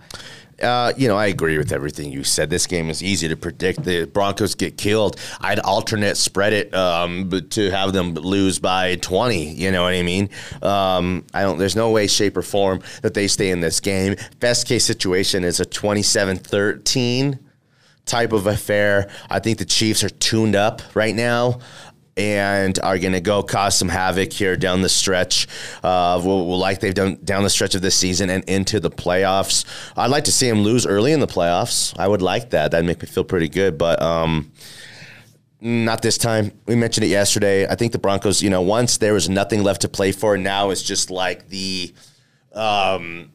Uh, 0.60 0.92
you 0.94 1.08
know, 1.08 1.16
I 1.16 1.26
agree 1.28 1.56
with 1.56 1.72
everything 1.72 2.12
you 2.12 2.22
said. 2.22 2.50
This 2.50 2.66
game 2.66 2.90
is 2.90 3.02
easy 3.02 3.28
to 3.28 3.36
predict. 3.36 3.82
The 3.84 4.04
Broncos 4.04 4.54
get 4.54 4.76
killed. 4.76 5.16
I'd 5.40 5.58
alternate 5.60 6.16
spread 6.18 6.52
it 6.52 6.74
um, 6.74 7.30
to 7.50 7.70
have 7.70 7.94
them 7.94 8.12
lose 8.12 8.58
by 8.58 8.96
20. 8.96 9.54
You 9.54 9.70
know 9.70 9.84
what 9.84 9.94
I 9.94 10.02
mean? 10.02 10.28
Um, 10.60 11.24
I 11.32 11.42
don't. 11.42 11.56
There's 11.56 11.76
no 11.76 11.90
way, 11.90 12.06
shape, 12.08 12.36
or 12.36 12.42
form 12.42 12.82
that 13.00 13.14
they 13.14 13.26
stay 13.26 13.50
in 13.50 13.60
this 13.60 13.80
game. 13.80 14.16
Best 14.40 14.66
case 14.68 14.84
situation 14.84 15.44
is 15.44 15.60
a 15.60 15.64
27-13 15.64 17.38
type 18.10 18.32
of 18.32 18.46
affair. 18.46 19.10
I 19.30 19.38
think 19.38 19.58
the 19.58 19.64
Chiefs 19.64 20.02
are 20.04 20.10
tuned 20.10 20.56
up 20.56 20.82
right 20.94 21.14
now. 21.14 21.60
and 22.16 22.78
are 22.82 22.98
going 22.98 23.12
to 23.14 23.20
go 23.20 23.42
cause 23.42 23.78
some 23.78 23.88
havoc 23.88 24.32
here 24.32 24.56
down 24.56 24.82
the 24.82 24.88
stretch, 24.88 25.46
will, 25.82 26.58
like 26.58 26.80
they've 26.80 26.92
done 26.92 27.18
down 27.24 27.44
the 27.44 27.50
stretch 27.50 27.74
of 27.74 27.82
this 27.82 27.94
season 27.94 28.28
and 28.28 28.44
into 28.44 28.78
the 28.80 28.90
playoffs. 28.90 29.64
I'd 29.96 30.10
like 30.10 30.24
to 30.24 30.32
see 30.32 30.48
them 30.48 30.60
lose 30.60 30.86
early 30.86 31.12
in 31.12 31.20
the 31.20 31.26
playoffs. 31.26 31.98
I 31.98 32.06
would 32.06 32.20
like 32.20 32.50
that. 32.50 32.72
That'd 32.72 32.86
make 32.86 33.00
me 33.00 33.08
feel 33.08 33.24
pretty 33.24 33.48
good. 33.48 33.78
But 33.78 34.02
um, 34.02 34.52
not 35.60 36.02
this 36.02 36.18
time. 36.18 36.52
We 36.66 36.74
mentioned 36.74 37.04
it 37.04 37.10
yesterday. 37.10 37.66
I 37.66 37.74
think 37.74 37.92
the 37.92 37.98
Broncos, 37.98 38.42
you 38.42 38.50
know, 38.50 38.60
once 38.60 38.98
there 38.98 39.14
was 39.14 39.28
nothing 39.28 39.62
left 39.62 39.82
to 39.82 39.88
play 39.88 40.12
for, 40.12 40.36
now 40.36 40.70
it's 40.70 40.82
just 40.82 41.10
like 41.10 41.48
the. 41.48 41.94
Um, 42.52 43.32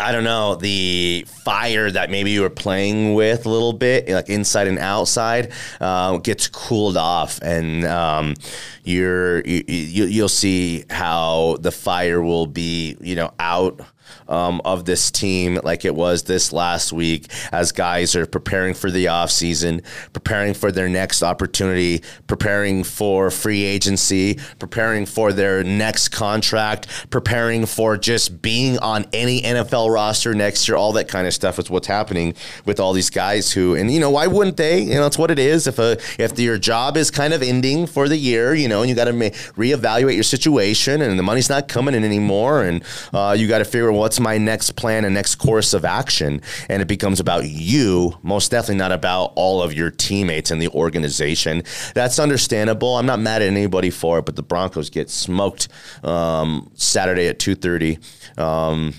I 0.00 0.12
don't 0.12 0.24
know, 0.24 0.56
the 0.56 1.24
fire 1.44 1.90
that 1.90 2.10
maybe 2.10 2.32
you 2.32 2.42
were 2.42 2.50
playing 2.50 3.14
with 3.14 3.46
a 3.46 3.48
little 3.48 3.72
bit, 3.72 4.08
like 4.08 4.28
inside 4.28 4.66
and 4.66 4.78
outside, 4.78 5.52
uh, 5.80 6.18
gets 6.18 6.48
cooled 6.48 6.96
off, 6.96 7.38
and 7.42 7.84
um, 7.84 8.34
you're 8.82 9.40
you, 9.42 9.62
you, 9.68 10.04
you'll 10.06 10.28
see 10.28 10.84
how 10.90 11.56
the 11.60 11.70
fire 11.70 12.22
will 12.22 12.46
be, 12.46 12.96
you 13.00 13.14
know, 13.14 13.32
out 13.38 13.80
um, 14.28 14.60
of 14.64 14.84
this 14.84 15.10
team 15.10 15.60
like 15.62 15.84
it 15.84 15.94
was 15.94 16.24
this 16.24 16.52
last 16.52 16.92
week 16.92 17.26
as 17.52 17.72
guys 17.72 18.16
are 18.16 18.26
preparing 18.26 18.74
for 18.74 18.90
the 18.90 19.06
offseason, 19.06 19.84
preparing 20.12 20.54
for 20.54 20.72
their 20.72 20.88
next 20.88 21.22
opportunity, 21.22 22.02
preparing 22.26 22.84
for 22.84 23.30
free 23.30 23.64
agency, 23.64 24.38
preparing 24.58 25.06
for 25.06 25.32
their 25.32 25.62
next 25.64 26.08
contract, 26.08 26.88
preparing 27.10 27.66
for 27.66 27.96
just 27.96 28.42
being 28.42 28.78
on 28.78 29.04
any 29.12 29.42
NFL 29.42 29.92
roster 29.92 30.34
next 30.34 30.68
year. 30.68 30.76
All 30.76 30.92
that 30.92 31.08
kind 31.08 31.26
of 31.26 31.34
stuff 31.34 31.58
is 31.58 31.70
what's 31.70 31.86
happening 31.86 32.34
with 32.64 32.80
all 32.80 32.92
these 32.92 33.10
guys 33.10 33.52
who, 33.52 33.74
and 33.74 33.90
you 33.90 34.00
know, 34.00 34.10
why 34.10 34.26
wouldn't 34.26 34.56
they? 34.56 34.80
You 34.80 34.94
know, 34.94 35.06
it's 35.06 35.18
what 35.18 35.30
it 35.30 35.38
is. 35.38 35.66
If 35.66 35.78
a 35.78 35.98
if 36.18 36.38
your 36.38 36.58
job 36.58 36.96
is 36.96 37.10
kind 37.10 37.32
of 37.32 37.42
ending 37.42 37.86
for 37.86 38.08
the 38.08 38.16
year, 38.16 38.54
you 38.54 38.68
know, 38.68 38.82
and 38.82 38.88
you 38.88 38.96
got 38.96 39.04
to 39.04 39.12
reevaluate 39.12 40.14
your 40.14 40.24
situation, 40.24 41.02
and 41.02 41.18
the 41.18 41.22
money's 41.22 41.48
not 41.48 41.68
coming 41.68 41.94
in 41.94 42.04
anymore, 42.04 42.64
and 42.64 42.84
uh, 43.12 43.34
you 43.38 43.48
got 43.48 43.58
to 43.58 43.64
figure 43.64 43.92
what's 43.94 44.20
my 44.20 44.38
next 44.38 44.72
plan 44.72 45.04
and 45.04 45.14
next 45.14 45.36
course 45.36 45.74
of 45.74 45.84
action? 45.84 46.40
And 46.68 46.82
it 46.82 46.88
becomes 46.88 47.20
about 47.20 47.46
you, 47.46 48.18
most 48.22 48.50
definitely 48.50 48.76
not 48.76 48.92
about 48.92 49.32
all 49.36 49.62
of 49.62 49.72
your 49.72 49.90
teammates 49.90 50.50
and 50.50 50.60
the 50.60 50.68
organization. 50.68 51.62
That's 51.94 52.18
understandable. 52.18 52.96
I'm 52.96 53.06
not 53.06 53.20
mad 53.20 53.42
at 53.42 53.48
anybody 53.48 53.90
for 53.90 54.18
it, 54.18 54.26
but 54.26 54.36
the 54.36 54.42
Broncos 54.42 54.90
get 54.90 55.10
smoked 55.10 55.68
um, 56.02 56.70
Saturday 56.74 57.28
at 57.28 57.38
2.30. 57.38 58.38
Um, 58.38 58.94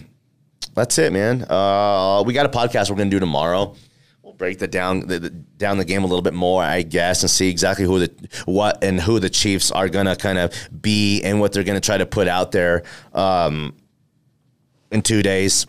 that's 0.74 0.98
it, 0.98 1.14
man. 1.14 1.46
Uh, 1.50 2.24
we 2.26 2.34
got 2.34 2.46
a 2.46 2.50
podcast 2.50 2.90
we're 2.90 2.98
going 2.98 3.10
to 3.10 3.16
do 3.16 3.20
tomorrow 3.20 3.76
We'll 4.26 4.34
break 4.34 4.58
the 4.58 4.68
down 4.68 5.02
the, 5.02 5.20
the, 5.20 5.30
down 5.30 5.78
the 5.78 5.86
game 5.86 6.04
a 6.04 6.08
little 6.08 6.24
bit 6.24 6.34
more, 6.34 6.64
I 6.64 6.82
guess, 6.82 7.22
and 7.22 7.30
see 7.30 7.48
exactly 7.48 7.86
who 7.86 8.00
the 8.00 8.30
what 8.46 8.84
and 8.84 9.00
who 9.00 9.20
the 9.20 9.30
Chiefs 9.30 9.70
are 9.70 9.88
gonna 9.88 10.16
kind 10.16 10.40
of 10.40 10.52
be 10.82 11.22
and 11.22 11.40
what 11.40 11.54
they're 11.54 11.64
gonna 11.64 11.80
try 11.80 12.00
to 12.00 12.08
put 12.08 12.28
out 12.28 12.52
there. 12.52 12.82
Um, 13.14 13.76
in 14.96 15.04
two 15.04 15.22
days. 15.22 15.68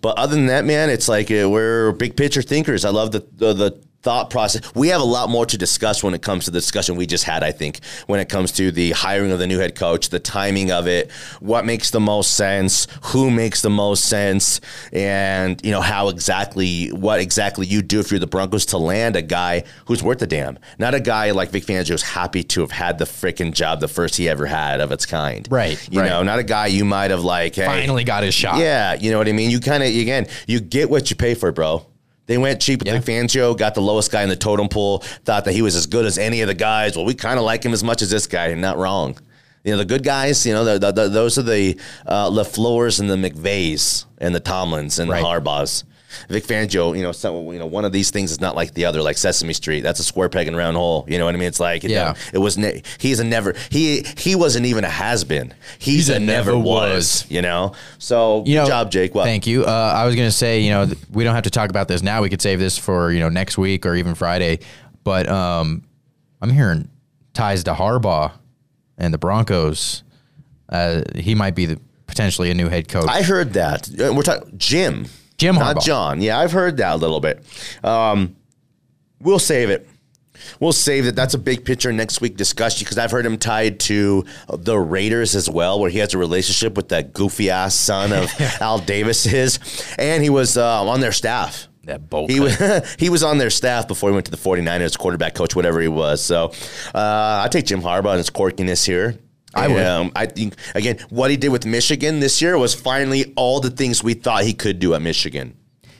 But 0.00 0.16
other 0.18 0.36
than 0.36 0.46
that, 0.46 0.64
man, 0.64 0.90
it's 0.90 1.08
like 1.08 1.30
uh, 1.30 1.50
we're 1.50 1.90
big 1.92 2.16
picture 2.16 2.42
thinkers. 2.42 2.84
I 2.84 2.90
love 2.90 3.10
the, 3.10 3.26
the, 3.32 3.52
the 3.52 3.85
thought 4.06 4.30
process. 4.30 4.62
We 4.76 4.86
have 4.90 5.00
a 5.00 5.04
lot 5.04 5.28
more 5.30 5.44
to 5.46 5.58
discuss 5.58 6.00
when 6.00 6.14
it 6.14 6.22
comes 6.22 6.44
to 6.44 6.52
the 6.52 6.60
discussion 6.60 6.94
we 6.94 7.06
just 7.06 7.24
had, 7.24 7.42
I 7.42 7.50
think, 7.50 7.80
when 8.06 8.20
it 8.20 8.28
comes 8.28 8.52
to 8.52 8.70
the 8.70 8.92
hiring 8.92 9.32
of 9.32 9.40
the 9.40 9.48
new 9.48 9.58
head 9.58 9.74
coach, 9.74 10.10
the 10.10 10.20
timing 10.20 10.70
of 10.70 10.86
it, 10.86 11.10
what 11.40 11.64
makes 11.64 11.90
the 11.90 11.98
most 11.98 12.36
sense, 12.36 12.86
who 13.02 13.32
makes 13.32 13.62
the 13.62 13.68
most 13.68 14.04
sense, 14.04 14.60
and, 14.92 15.60
you 15.64 15.72
know, 15.72 15.80
how 15.80 16.08
exactly, 16.08 16.86
what 16.92 17.18
exactly 17.18 17.66
you 17.66 17.82
do 17.82 17.98
if 17.98 18.12
you're 18.12 18.20
the 18.20 18.28
Broncos 18.28 18.64
to 18.66 18.78
land 18.78 19.16
a 19.16 19.22
guy 19.22 19.64
who's 19.86 20.04
worth 20.04 20.22
a 20.22 20.26
damn. 20.28 20.56
Not 20.78 20.94
a 20.94 21.00
guy 21.00 21.32
like 21.32 21.50
Vic 21.50 21.64
Fangio 21.64 21.88
who's 21.88 22.02
happy 22.02 22.44
to 22.44 22.60
have 22.60 22.70
had 22.70 22.98
the 22.98 23.06
freaking 23.06 23.52
job, 23.52 23.80
the 23.80 23.88
first 23.88 24.14
he 24.14 24.28
ever 24.28 24.46
had 24.46 24.80
of 24.80 24.92
its 24.92 25.04
kind. 25.04 25.48
Right. 25.50 25.84
You 25.90 26.02
right. 26.02 26.08
know, 26.08 26.22
not 26.22 26.38
a 26.38 26.44
guy 26.44 26.68
you 26.68 26.84
might 26.84 27.10
have 27.10 27.24
like, 27.24 27.56
hey, 27.56 27.66
finally 27.66 28.04
got 28.04 28.22
his 28.22 28.34
shot. 28.34 28.60
Yeah. 28.60 28.94
You 28.94 29.10
know 29.10 29.18
what 29.18 29.26
I 29.26 29.32
mean? 29.32 29.50
You 29.50 29.58
kind 29.58 29.82
of, 29.82 29.88
again, 29.88 30.28
you 30.46 30.60
get 30.60 30.90
what 30.90 31.10
you 31.10 31.16
pay 31.16 31.34
for, 31.34 31.50
bro. 31.50 31.84
They 32.26 32.38
went 32.38 32.60
cheap 32.60 32.80
with 32.82 32.88
yeah. 32.88 32.98
Fangio, 33.00 33.56
got 33.56 33.74
the 33.74 33.80
lowest 33.80 34.10
guy 34.10 34.22
in 34.22 34.28
the 34.28 34.36
totem 34.36 34.68
pole, 34.68 34.98
thought 35.24 35.44
that 35.44 35.52
he 35.54 35.62
was 35.62 35.76
as 35.76 35.86
good 35.86 36.04
as 36.04 36.18
any 36.18 36.40
of 36.40 36.48
the 36.48 36.54
guys. 36.54 36.96
Well, 36.96 37.04
we 37.04 37.14
kind 37.14 37.38
of 37.38 37.44
like 37.44 37.64
him 37.64 37.72
as 37.72 37.84
much 37.84 38.02
as 38.02 38.10
this 38.10 38.26
guy, 38.26 38.48
and 38.48 38.60
not 38.60 38.76
wrong. 38.76 39.16
You 39.64 39.72
know, 39.72 39.78
the 39.78 39.84
good 39.84 40.04
guys, 40.04 40.46
you 40.46 40.52
know, 40.52 40.64
the, 40.64 40.78
the, 40.78 40.92
the, 40.92 41.08
those 41.08 41.38
are 41.38 41.42
the 41.42 41.78
uh, 42.06 42.30
LaFleurs 42.30 43.00
and 43.00 43.10
the 43.10 43.16
McVays 43.16 44.04
and 44.18 44.34
the 44.34 44.40
Tomlins 44.40 44.98
and 45.00 45.10
right. 45.10 45.20
the 45.20 45.26
Harbaughs. 45.26 45.84
Vic 46.28 46.44
Fangio, 46.44 46.96
you 46.96 47.02
know, 47.02 47.12
some, 47.12 47.46
you 47.52 47.58
know, 47.58 47.66
one 47.66 47.84
of 47.84 47.92
these 47.92 48.10
things 48.10 48.30
is 48.30 48.40
not 48.40 48.56
like 48.56 48.74
the 48.74 48.84
other, 48.84 49.02
like 49.02 49.16
Sesame 49.16 49.52
Street. 49.52 49.82
That's 49.82 50.00
a 50.00 50.04
square 50.04 50.28
peg 50.28 50.48
and 50.48 50.56
round 50.56 50.76
hole. 50.76 51.04
You 51.08 51.18
know 51.18 51.24
what 51.24 51.34
I 51.34 51.38
mean? 51.38 51.48
It's 51.48 51.60
like, 51.60 51.82
yeah, 51.82 52.14
it 52.32 52.38
was. 52.38 52.58
Ne- 52.58 52.82
he's 52.98 53.20
a 53.20 53.24
never. 53.24 53.54
He 53.70 54.04
he 54.16 54.34
wasn't 54.34 54.66
even 54.66 54.84
a 54.84 54.88
has 54.88 55.24
been. 55.24 55.54
He's, 55.78 55.94
he's 55.94 56.10
a, 56.10 56.16
a, 56.16 56.18
never, 56.18 56.52
never 56.52 56.58
was, 56.58 57.24
was, 57.24 57.30
You 57.30 57.42
know. 57.42 57.72
So 57.98 58.38
you 58.46 58.54
good 58.54 58.62
know, 58.62 58.66
job, 58.66 58.90
Jake. 58.90 59.14
What? 59.14 59.24
Thank 59.24 59.46
you. 59.46 59.64
Uh, 59.64 59.92
I 59.96 60.04
was 60.06 60.14
gonna 60.14 60.30
say, 60.30 60.60
you 60.60 60.70
know, 60.70 60.88
we 61.12 61.24
don't 61.24 61.34
have 61.34 61.44
to 61.44 61.50
talk 61.50 61.70
about 61.70 61.88
this 61.88 62.02
now. 62.02 62.22
We 62.22 62.30
could 62.30 62.42
save 62.42 62.58
this 62.58 62.78
for 62.78 63.10
you 63.12 63.20
know 63.20 63.28
next 63.28 63.58
week 63.58 63.86
or 63.86 63.94
even 63.94 64.14
Friday. 64.14 64.60
But 65.04 65.28
um, 65.28 65.84
I'm 66.42 66.50
hearing 66.50 66.88
ties 67.32 67.64
to 67.64 67.72
Harbaugh 67.72 68.32
and 68.98 69.14
the 69.14 69.18
Broncos. 69.18 70.02
Uh, 70.68 71.02
he 71.14 71.34
might 71.36 71.54
be 71.54 71.66
the, 71.66 71.80
potentially 72.06 72.50
a 72.50 72.54
new 72.54 72.68
head 72.68 72.88
coach. 72.88 73.06
I 73.08 73.22
heard 73.22 73.52
that. 73.52 73.88
Uh, 73.88 74.12
we're 74.12 74.22
talking 74.22 74.58
Jim. 74.58 75.06
Jim 75.38 75.56
Harbaugh. 75.56 75.74
Not 75.74 75.82
John. 75.82 76.20
Yeah, 76.22 76.38
I've 76.38 76.52
heard 76.52 76.78
that 76.78 76.94
a 76.94 76.96
little 76.96 77.20
bit. 77.20 77.44
Um, 77.84 78.36
we'll 79.20 79.38
save 79.38 79.70
it. 79.70 79.88
We'll 80.60 80.72
save 80.72 81.06
it. 81.06 81.16
That's 81.16 81.34
a 81.34 81.38
big 81.38 81.64
picture 81.64 81.92
next 81.92 82.20
week 82.20 82.36
discussion 82.36 82.84
because 82.84 82.98
I've 82.98 83.10
heard 83.10 83.26
him 83.26 83.38
tied 83.38 83.80
to 83.80 84.24
the 84.48 84.78
Raiders 84.78 85.34
as 85.34 85.48
well, 85.48 85.80
where 85.80 85.90
he 85.90 85.98
has 85.98 86.14
a 86.14 86.18
relationship 86.18 86.76
with 86.76 86.90
that 86.90 87.12
goofy 87.12 87.50
ass 87.50 87.74
son 87.74 88.12
of 88.12 88.30
Al 88.60 88.78
Davis's, 88.78 89.58
and 89.98 90.22
he 90.22 90.30
was 90.30 90.56
uh, 90.56 90.84
on 90.84 91.00
their 91.00 91.12
staff. 91.12 91.68
That 91.84 92.10
bolt. 92.10 92.30
He 92.30 92.40
was 92.40 92.56
he 92.98 93.08
was 93.10 93.22
on 93.22 93.38
their 93.38 93.50
staff 93.50 93.86
before 93.86 94.10
he 94.10 94.14
went 94.14 94.26
to 94.26 94.30
the 94.30 94.36
49ers, 94.36 94.98
quarterback 94.98 95.34
coach, 95.34 95.54
whatever 95.54 95.80
he 95.80 95.88
was. 95.88 96.22
So 96.22 96.52
uh, 96.94 97.42
I 97.44 97.48
take 97.50 97.66
Jim 97.66 97.80
Harbaugh 97.80 98.10
and 98.10 98.18
his 98.18 98.30
quirkiness 98.30 98.84
here. 98.84 99.18
I 99.56 99.68
would. 99.68 99.84
Um, 99.84 100.12
I 100.14 100.26
think 100.26 100.54
again, 100.74 100.98
what 101.10 101.30
he 101.30 101.36
did 101.36 101.48
with 101.48 101.66
Michigan 101.66 102.20
this 102.20 102.40
year 102.42 102.58
was 102.58 102.74
finally 102.74 103.32
all 103.36 103.60
the 103.60 103.70
things 103.70 104.02
we 104.02 104.14
thought 104.14 104.44
he 104.44 104.54
could 104.54 104.78
do 104.78 104.94
at 104.94 105.02
Michigan. 105.02 105.56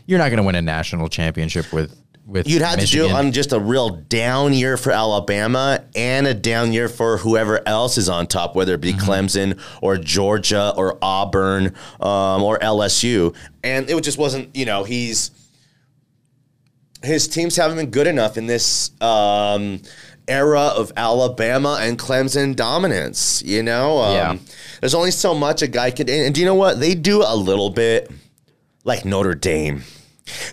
You're 0.07 0.19
not 0.19 0.29
going 0.29 0.39
to 0.39 0.43
win 0.45 0.55
a 0.55 0.63
national 0.63 1.09
championship 1.09 1.73
with 1.73 1.97
with. 2.27 2.49
You'd 2.49 2.63
have 2.63 2.79
Michigan. 2.79 3.07
to 3.07 3.13
do 3.13 3.15
it 3.15 3.19
on 3.19 3.33
just 3.33 3.53
a 3.53 3.59
real 3.59 3.91
down 3.91 4.53
year 4.53 4.77
for 4.77 4.93
Alabama 4.93 5.85
and 5.95 6.27
a 6.27 6.35
down 6.35 6.73
year 6.73 6.89
for 6.89 7.19
whoever 7.19 7.67
else 7.67 7.99
is 7.99 8.09
on 8.09 8.27
top, 8.27 8.55
whether 8.55 8.75
it 8.75 8.81
be 8.81 8.93
mm-hmm. 8.93 9.11
Clemson 9.11 9.61
or 9.81 9.97
Georgia 9.97 10.73
or 10.77 10.99
Auburn 11.03 11.75
um, 12.01 12.43
or 12.43 12.59
LSU, 12.59 13.35
and 13.65 13.89
it 13.89 14.01
just 14.03 14.19
wasn't. 14.19 14.55
You 14.55 14.67
know, 14.67 14.85
he's 14.85 15.31
his 17.03 17.29
teams 17.29 17.57
haven't 17.57 17.77
been 17.77 17.91
good 17.91 18.07
enough 18.07 18.37
in 18.37 18.47
this. 18.47 18.91
Um, 19.01 19.81
era 20.29 20.61
of 20.61 20.93
Alabama 20.97 21.79
and 21.81 21.99
Clemson 21.99 22.57
dominance. 22.57 23.43
You 23.43 23.63
know, 23.63 23.99
um, 23.99 24.15
yeah. 24.15 24.37
There's 24.81 24.95
only 24.95 25.11
so 25.11 25.35
much 25.35 25.63
a 25.63 25.67
guy 25.69 25.91
can. 25.91 26.09
And 26.09 26.35
do 26.35 26.41
you 26.41 26.47
know 26.47 26.55
what 26.55 26.81
they 26.81 26.95
do 26.95 27.23
a 27.23 27.37
little 27.37 27.71
bit 27.71 28.11
like 28.85 29.05
Notre 29.05 29.35
Dame. 29.35 29.83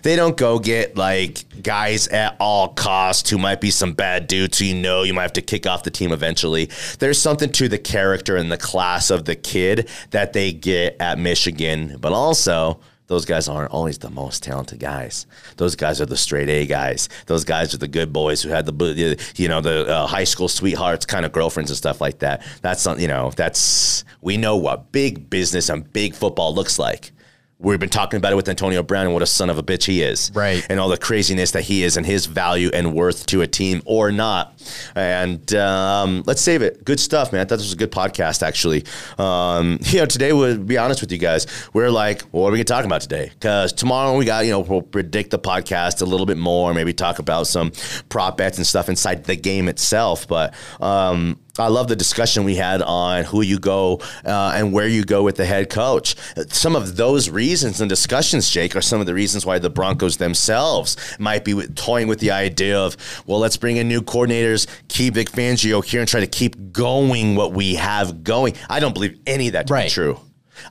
They 0.02 0.14
don't 0.14 0.36
go 0.36 0.58
get 0.58 0.96
like 0.96 1.62
guys 1.62 2.06
at 2.08 2.36
all 2.38 2.68
costs 2.68 3.30
who 3.30 3.38
might 3.38 3.60
be 3.60 3.70
some 3.70 3.92
bad 3.92 4.28
dudes 4.28 4.58
who 4.58 4.66
you 4.66 4.74
know 4.74 5.02
you 5.02 5.14
might 5.14 5.22
have 5.22 5.32
to 5.34 5.42
kick 5.42 5.66
off 5.66 5.82
the 5.82 5.90
team 5.90 6.12
eventually. 6.12 6.70
There's 6.98 7.18
something 7.18 7.50
to 7.52 7.68
the 7.68 7.78
character 7.78 8.36
and 8.36 8.52
the 8.52 8.58
class 8.58 9.10
of 9.10 9.24
the 9.24 9.34
kid 9.34 9.88
that 10.10 10.32
they 10.32 10.52
get 10.52 10.96
at 11.00 11.18
Michigan, 11.18 11.96
but 12.00 12.12
also 12.12 12.80
those 13.06 13.24
guys 13.24 13.48
aren't 13.48 13.70
always 13.70 13.98
the 13.98 14.10
most 14.10 14.42
talented 14.42 14.80
guys. 14.80 15.26
Those 15.56 15.76
guys 15.76 16.00
are 16.00 16.06
the 16.06 16.16
straight 16.16 16.48
A 16.48 16.66
guys. 16.66 17.08
Those 17.26 17.44
guys 17.44 17.74
are 17.74 17.78
the 17.78 17.88
good 17.88 18.12
boys 18.12 18.42
who 18.42 18.48
had 18.48 18.66
the 18.66 19.18
you 19.36 19.48
know 19.48 19.60
the 19.60 19.86
uh, 19.86 20.06
high 20.06 20.24
school 20.24 20.48
sweethearts 20.48 21.04
kind 21.04 21.26
of 21.26 21.32
girlfriends 21.32 21.70
and 21.70 21.76
stuff 21.76 22.00
like 22.00 22.20
that. 22.20 22.44
That's 22.62 22.86
you 22.98 23.08
know 23.08 23.30
that's 23.30 24.04
we 24.20 24.36
know 24.36 24.56
what 24.56 24.90
big 24.92 25.28
business 25.28 25.68
and 25.68 25.90
big 25.92 26.14
football 26.14 26.54
looks 26.54 26.78
like. 26.78 27.12
We've 27.58 27.78
been 27.78 27.88
talking 27.88 28.18
about 28.18 28.32
it 28.32 28.36
with 28.36 28.48
Antonio 28.48 28.82
Brown 28.82 29.06
and 29.06 29.14
what 29.14 29.22
a 29.22 29.26
son 29.26 29.48
of 29.48 29.58
a 29.58 29.62
bitch 29.62 29.84
he 29.84 30.02
is. 30.02 30.30
Right. 30.34 30.66
And 30.68 30.80
all 30.80 30.88
the 30.88 30.98
craziness 30.98 31.52
that 31.52 31.62
he 31.62 31.84
is 31.84 31.96
and 31.96 32.04
his 32.04 32.26
value 32.26 32.68
and 32.74 32.94
worth 32.94 33.26
to 33.26 33.42
a 33.42 33.46
team 33.46 33.80
or 33.86 34.10
not. 34.10 34.60
And 34.96 35.54
um, 35.54 36.24
let's 36.26 36.40
save 36.40 36.62
it. 36.62 36.84
Good 36.84 36.98
stuff, 36.98 37.32
man. 37.32 37.42
I 37.42 37.44
thought 37.44 37.56
this 37.56 37.66
was 37.66 37.72
a 37.72 37.76
good 37.76 37.92
podcast, 37.92 38.42
actually. 38.42 38.84
Um, 39.18 39.78
you 39.84 40.00
know, 40.00 40.06
today, 40.06 40.32
we'll 40.32 40.58
be 40.58 40.76
honest 40.78 41.00
with 41.00 41.12
you 41.12 41.18
guys, 41.18 41.46
we're 41.72 41.90
like, 41.90 42.22
well, 42.32 42.42
what 42.42 42.48
are 42.48 42.52
we 42.52 42.58
going 42.58 42.66
to 42.66 42.72
talk 42.72 42.84
about 42.84 43.02
today? 43.02 43.30
Because 43.32 43.72
tomorrow 43.72 44.16
we 44.16 44.24
got, 44.24 44.44
you 44.44 44.50
know, 44.50 44.60
we'll 44.60 44.82
predict 44.82 45.30
the 45.30 45.38
podcast 45.38 46.02
a 46.02 46.06
little 46.06 46.26
bit 46.26 46.38
more, 46.38 46.74
maybe 46.74 46.92
talk 46.92 47.20
about 47.20 47.46
some 47.46 47.70
prop 48.08 48.36
bets 48.36 48.58
and 48.58 48.66
stuff 48.66 48.88
inside 48.88 49.24
the 49.24 49.36
game 49.36 49.68
itself. 49.68 50.26
But 50.26 50.54
um, 50.80 51.38
I 51.58 51.68
love 51.68 51.86
the 51.86 51.94
discussion 51.94 52.42
we 52.42 52.56
had 52.56 52.82
on 52.82 53.24
who 53.24 53.40
you 53.42 53.58
go 53.60 54.00
uh, 54.24 54.52
and 54.56 54.72
where 54.72 54.88
you 54.88 55.04
go 55.04 55.22
with 55.22 55.36
the 55.36 55.44
head 55.44 55.70
coach. 55.70 56.16
Some 56.48 56.74
of 56.74 56.96
those 56.96 57.30
reasons 57.30 57.80
and 57.80 57.88
discussions, 57.88 58.50
Jake, 58.50 58.74
are 58.74 58.80
some 58.82 59.00
of 59.00 59.06
the 59.06 59.14
reasons 59.14 59.46
why 59.46 59.60
the 59.60 59.70
Broncos 59.70 60.16
themselves 60.16 60.96
might 61.20 61.44
be 61.44 61.54
toying 61.68 62.08
with 62.08 62.18
the 62.18 62.32
idea 62.32 62.76
of, 62.78 62.96
well, 63.26 63.38
let's 63.38 63.56
bring 63.56 63.76
in 63.76 63.86
new 63.86 64.02
coordinators, 64.02 64.66
keep 64.88 65.14
Vic 65.14 65.30
Fangio 65.30 65.84
here, 65.84 66.00
and 66.00 66.08
try 66.08 66.20
to 66.20 66.26
keep 66.26 66.72
going 66.72 67.36
what 67.36 67.52
we 67.52 67.76
have 67.76 68.24
going. 68.24 68.54
I 68.68 68.80
don't 68.80 68.92
believe 68.92 69.18
any 69.26 69.46
of 69.46 69.52
that 69.52 69.68
to 69.68 69.72
Right. 69.72 69.84
be 69.84 69.90
true. 69.90 70.18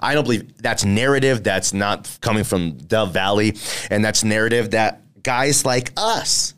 I 0.02 0.14
don't 0.14 0.24
believe 0.24 0.58
that's 0.62 0.84
narrative 0.84 1.44
that's 1.44 1.74
not 1.74 2.10
coming 2.22 2.44
from 2.44 2.74
Dove 2.78 3.12
Valley, 3.14 3.56
and 3.90 4.04
that's 4.04 4.24
narrative 4.24 4.72
that 4.72 5.02
guys 5.24 5.66
like 5.66 5.92
us 5.96 6.54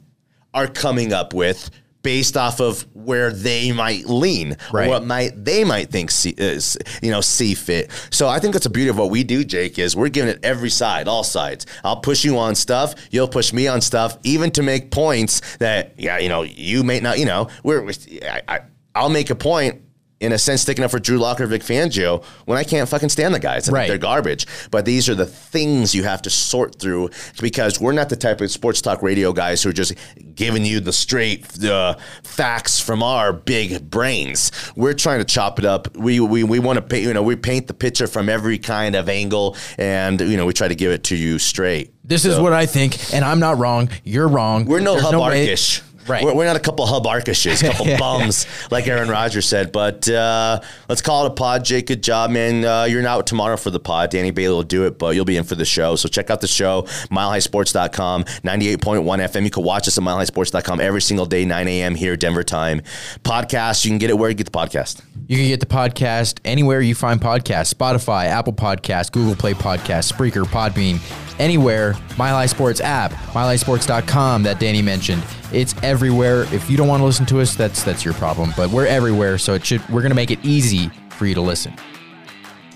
are 0.53 0.67
coming 0.67 1.13
up 1.13 1.33
with 1.33 1.69
based 2.05 2.37
off 2.37 2.61
of 2.61 2.85
where 2.93 3.31
they 3.31 3.71
might 3.71 4.05
lean, 4.05 4.55
Right. 4.71 4.87
what 4.87 5.03
might 5.05 5.43
they 5.43 5.63
might 5.63 5.89
think 5.89 6.11
see, 6.11 6.35
is, 6.37 6.77
you 7.01 7.09
know 7.09 7.19
see 7.19 7.55
fit. 7.55 7.89
So 8.11 8.27
I 8.29 8.37
think 8.39 8.53
that's 8.53 8.65
the 8.65 8.69
beauty 8.69 8.89
of 8.89 8.97
what 8.97 9.09
we 9.09 9.23
do, 9.23 9.43
Jake. 9.43 9.79
Is 9.79 9.95
we're 9.95 10.09
giving 10.09 10.29
it 10.29 10.39
every 10.43 10.69
side, 10.69 11.07
all 11.07 11.23
sides. 11.23 11.65
I'll 11.83 11.99
push 11.99 12.23
you 12.23 12.37
on 12.37 12.53
stuff, 12.53 12.93
you'll 13.09 13.27
push 13.27 13.51
me 13.51 13.67
on 13.67 13.81
stuff, 13.81 14.17
even 14.23 14.51
to 14.51 14.61
make 14.61 14.91
points 14.91 15.41
that 15.57 15.95
yeah, 15.97 16.19
you 16.19 16.29
know, 16.29 16.43
you 16.43 16.83
may 16.83 16.99
not. 16.99 17.17
You 17.17 17.25
know, 17.25 17.47
we're, 17.63 17.89
I, 18.23 18.41
I, 18.47 18.59
I'll 18.93 19.09
make 19.09 19.31
a 19.31 19.35
point. 19.35 19.81
In 20.21 20.31
a 20.31 20.37
sense, 20.37 20.61
sticking 20.61 20.83
up 20.85 20.91
for 20.91 20.99
Drew 20.99 21.17
Locker, 21.17 21.45
Vic 21.45 21.61
Fangio, 21.61 22.23
when 22.45 22.57
I 22.57 22.63
can't 22.63 22.87
fucking 22.87 23.09
stand 23.09 23.35
the 23.35 23.39
guys, 23.39 23.67
I 23.67 23.73
Right. 23.73 23.87
they're 23.89 23.97
garbage. 23.97 24.47
But 24.71 24.85
these 24.85 25.09
are 25.09 25.13
the 25.15 25.25
things 25.25 25.93
you 25.93 26.03
have 26.05 26.21
to 26.21 26.29
sort 26.29 26.79
through 26.79 27.09
because 27.41 27.81
we're 27.81 27.91
not 27.91 28.07
the 28.07 28.15
type 28.15 28.39
of 28.39 28.49
sports 28.49 28.81
talk 28.81 29.03
radio 29.03 29.33
guys 29.33 29.61
who 29.61 29.69
are 29.69 29.73
just 29.73 29.93
giving 30.33 30.63
you 30.65 30.79
the 30.79 30.93
straight 30.93 31.61
uh, 31.65 31.95
facts 32.23 32.79
from 32.79 33.03
our 33.03 33.33
big 33.33 33.89
brains. 33.89 34.51
We're 34.77 34.93
trying 34.93 35.19
to 35.19 35.25
chop 35.25 35.59
it 35.59 35.65
up. 35.65 35.95
We 35.97 36.21
we, 36.21 36.45
we 36.45 36.59
want 36.59 36.77
to 36.77 36.81
paint, 36.81 37.03
you 37.03 37.13
know, 37.13 37.21
we 37.21 37.35
paint 37.35 37.67
the 37.67 37.73
picture 37.73 38.07
from 38.07 38.29
every 38.29 38.57
kind 38.57 38.95
of 38.95 39.09
angle 39.09 39.57
and 39.77 40.21
you 40.21 40.37
know, 40.37 40.45
we 40.45 40.53
try 40.53 40.69
to 40.69 40.75
give 40.75 40.91
it 40.93 41.03
to 41.05 41.15
you 41.17 41.39
straight. 41.39 41.91
This 42.05 42.23
is 42.23 42.39
what 42.39 42.53
I 42.53 42.67
think, 42.67 43.13
and 43.13 43.25
I'm 43.25 43.39
not 43.39 43.57
wrong. 43.57 43.89
You're 44.03 44.27
wrong. 44.27 44.65
We're 44.65 44.79
no 44.79 44.93
There's 44.93 45.05
hub 45.09 45.15
way- 45.21 45.47
arkish. 45.47 45.81
Right. 46.07 46.23
We're, 46.23 46.35
we're 46.35 46.45
not 46.45 46.55
a 46.55 46.59
couple 46.59 46.85
hub 46.85 47.05
arkishes, 47.05 47.63
a 47.63 47.71
couple 47.71 47.87
Yeah, 47.95 47.97
bums, 47.97 48.45
like 48.71 48.87
Aaron 48.87 49.09
Rodgers 49.09 49.47
said. 49.47 49.71
But 49.71 50.07
uh, 50.09 50.61
let's 50.87 51.01
call 51.01 51.25
it 51.25 51.29
a 51.29 51.33
pod. 51.33 51.65
Jake, 51.65 51.87
good 51.87 52.03
job, 52.03 52.29
man. 52.29 52.63
Uh, 52.63 52.83
you're 52.83 53.01
not 53.01 53.25
tomorrow 53.25 53.57
for 53.57 53.71
the 53.71 53.79
pod. 53.79 54.11
Danny 54.11 54.31
Bailey 54.31 54.55
will 54.55 54.63
do 54.63 54.85
it, 54.85 54.99
but 54.99 55.15
you'll 55.15 55.25
be 55.25 55.37
in 55.37 55.43
for 55.43 55.55
the 55.55 55.65
show. 55.65 55.95
So 55.95 56.07
check 56.07 56.29
out 56.29 56.41
the 56.41 56.47
show, 56.47 56.83
milehighsports.com, 57.11 58.23
98.1 58.23 58.79
FM. 59.03 59.43
You 59.43 59.49
can 59.49 59.63
watch 59.63 59.87
us 59.87 59.97
at 59.97 60.03
milehighsports.com 60.03 60.79
every 60.79 61.01
single 61.01 61.25
day, 61.25 61.45
9 61.45 61.67
a.m. 61.67 61.95
here, 61.95 62.15
Denver 62.15 62.43
time. 62.43 62.81
Podcast, 63.23 63.83
you 63.83 63.91
can 63.91 63.97
get 63.97 64.09
it 64.09 64.17
where 64.17 64.29
you 64.29 64.35
get 64.35 64.45
the 64.45 64.51
podcast. 64.57 65.01
You 65.27 65.37
can 65.37 65.47
get 65.47 65.59
the 65.59 65.65
podcast 65.65 66.39
anywhere 66.45 66.81
you 66.81 66.93
find 66.93 67.19
podcasts 67.19 67.73
Spotify, 67.73 68.25
Apple 68.25 68.53
Podcasts, 68.53 69.11
Google 69.11 69.35
Play 69.35 69.53
Podcasts, 69.53 70.11
Spreaker, 70.11 70.45
Podbean, 70.45 70.99
anywhere. 71.39 71.95
Mile 72.17 72.35
High 72.35 72.45
Sports 72.45 72.79
app, 72.79 73.11
milehighsports.com 73.11 74.43
that 74.43 74.59
Danny 74.59 74.81
mentioned. 74.81 75.23
It's 75.55 75.73
everywhere. 75.83 76.43
If 76.53 76.69
you 76.69 76.75
don't 76.75 76.89
want 76.89 76.99
to 76.99 77.05
listen 77.05 77.25
to 77.27 77.39
us, 77.39 77.55
that's 77.55 77.81
that's 77.83 78.03
your 78.03 78.13
problem. 78.15 78.53
But 78.57 78.71
we're 78.71 78.87
everywhere, 78.87 79.37
so 79.37 79.53
it 79.53 79.65
should 79.65 79.87
we're 79.89 80.01
gonna 80.01 80.13
make 80.13 80.29
it 80.29 80.39
easy 80.43 80.89
for 81.11 81.25
you 81.25 81.33
to 81.33 81.41
listen. 81.41 81.73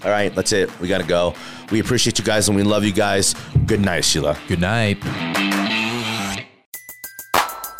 All 0.05 0.11
right, 0.11 0.33
that's 0.33 0.53
it. 0.53 0.69
We 0.79 0.87
got 0.87 1.01
to 1.01 1.07
go. 1.07 1.33
We 1.71 1.81
appreciate 1.81 2.17
you 2.17 2.23
guys 2.23 2.47
and 2.47 2.55
we 2.55 2.63
love 2.63 2.85
you 2.85 2.93
guys. 2.93 3.35
Good 3.65 3.81
night, 3.81 4.05
Sheila. 4.05 4.37
Good 4.47 4.61
night. 4.61 4.97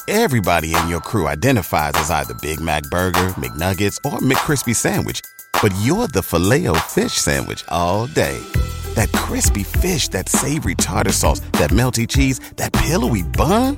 Everybody 0.09 0.75
in 0.75 0.89
your 0.89 0.99
crew 0.99 1.27
identifies 1.27 1.93
as 1.95 2.11
either 2.11 2.33
Big 2.41 2.59
Mac 2.59 2.83
Burger, 2.91 3.29
McNuggets, 3.37 3.97
or 4.03 4.19
McCrispy 4.19 4.75
Sandwich. 4.75 5.21
But 5.61 5.73
you're 5.81 6.07
the 6.07 6.23
filet 6.23 6.67
fish 6.87 7.13
Sandwich 7.13 7.63
all 7.69 8.07
day. 8.07 8.37
That 8.95 9.09
crispy 9.13 9.63
fish, 9.63 10.09
that 10.09 10.27
savory 10.27 10.75
tartar 10.75 11.13
sauce, 11.13 11.39
that 11.53 11.69
melty 11.69 12.05
cheese, 12.07 12.39
that 12.57 12.73
pillowy 12.73 13.23
bun. 13.23 13.77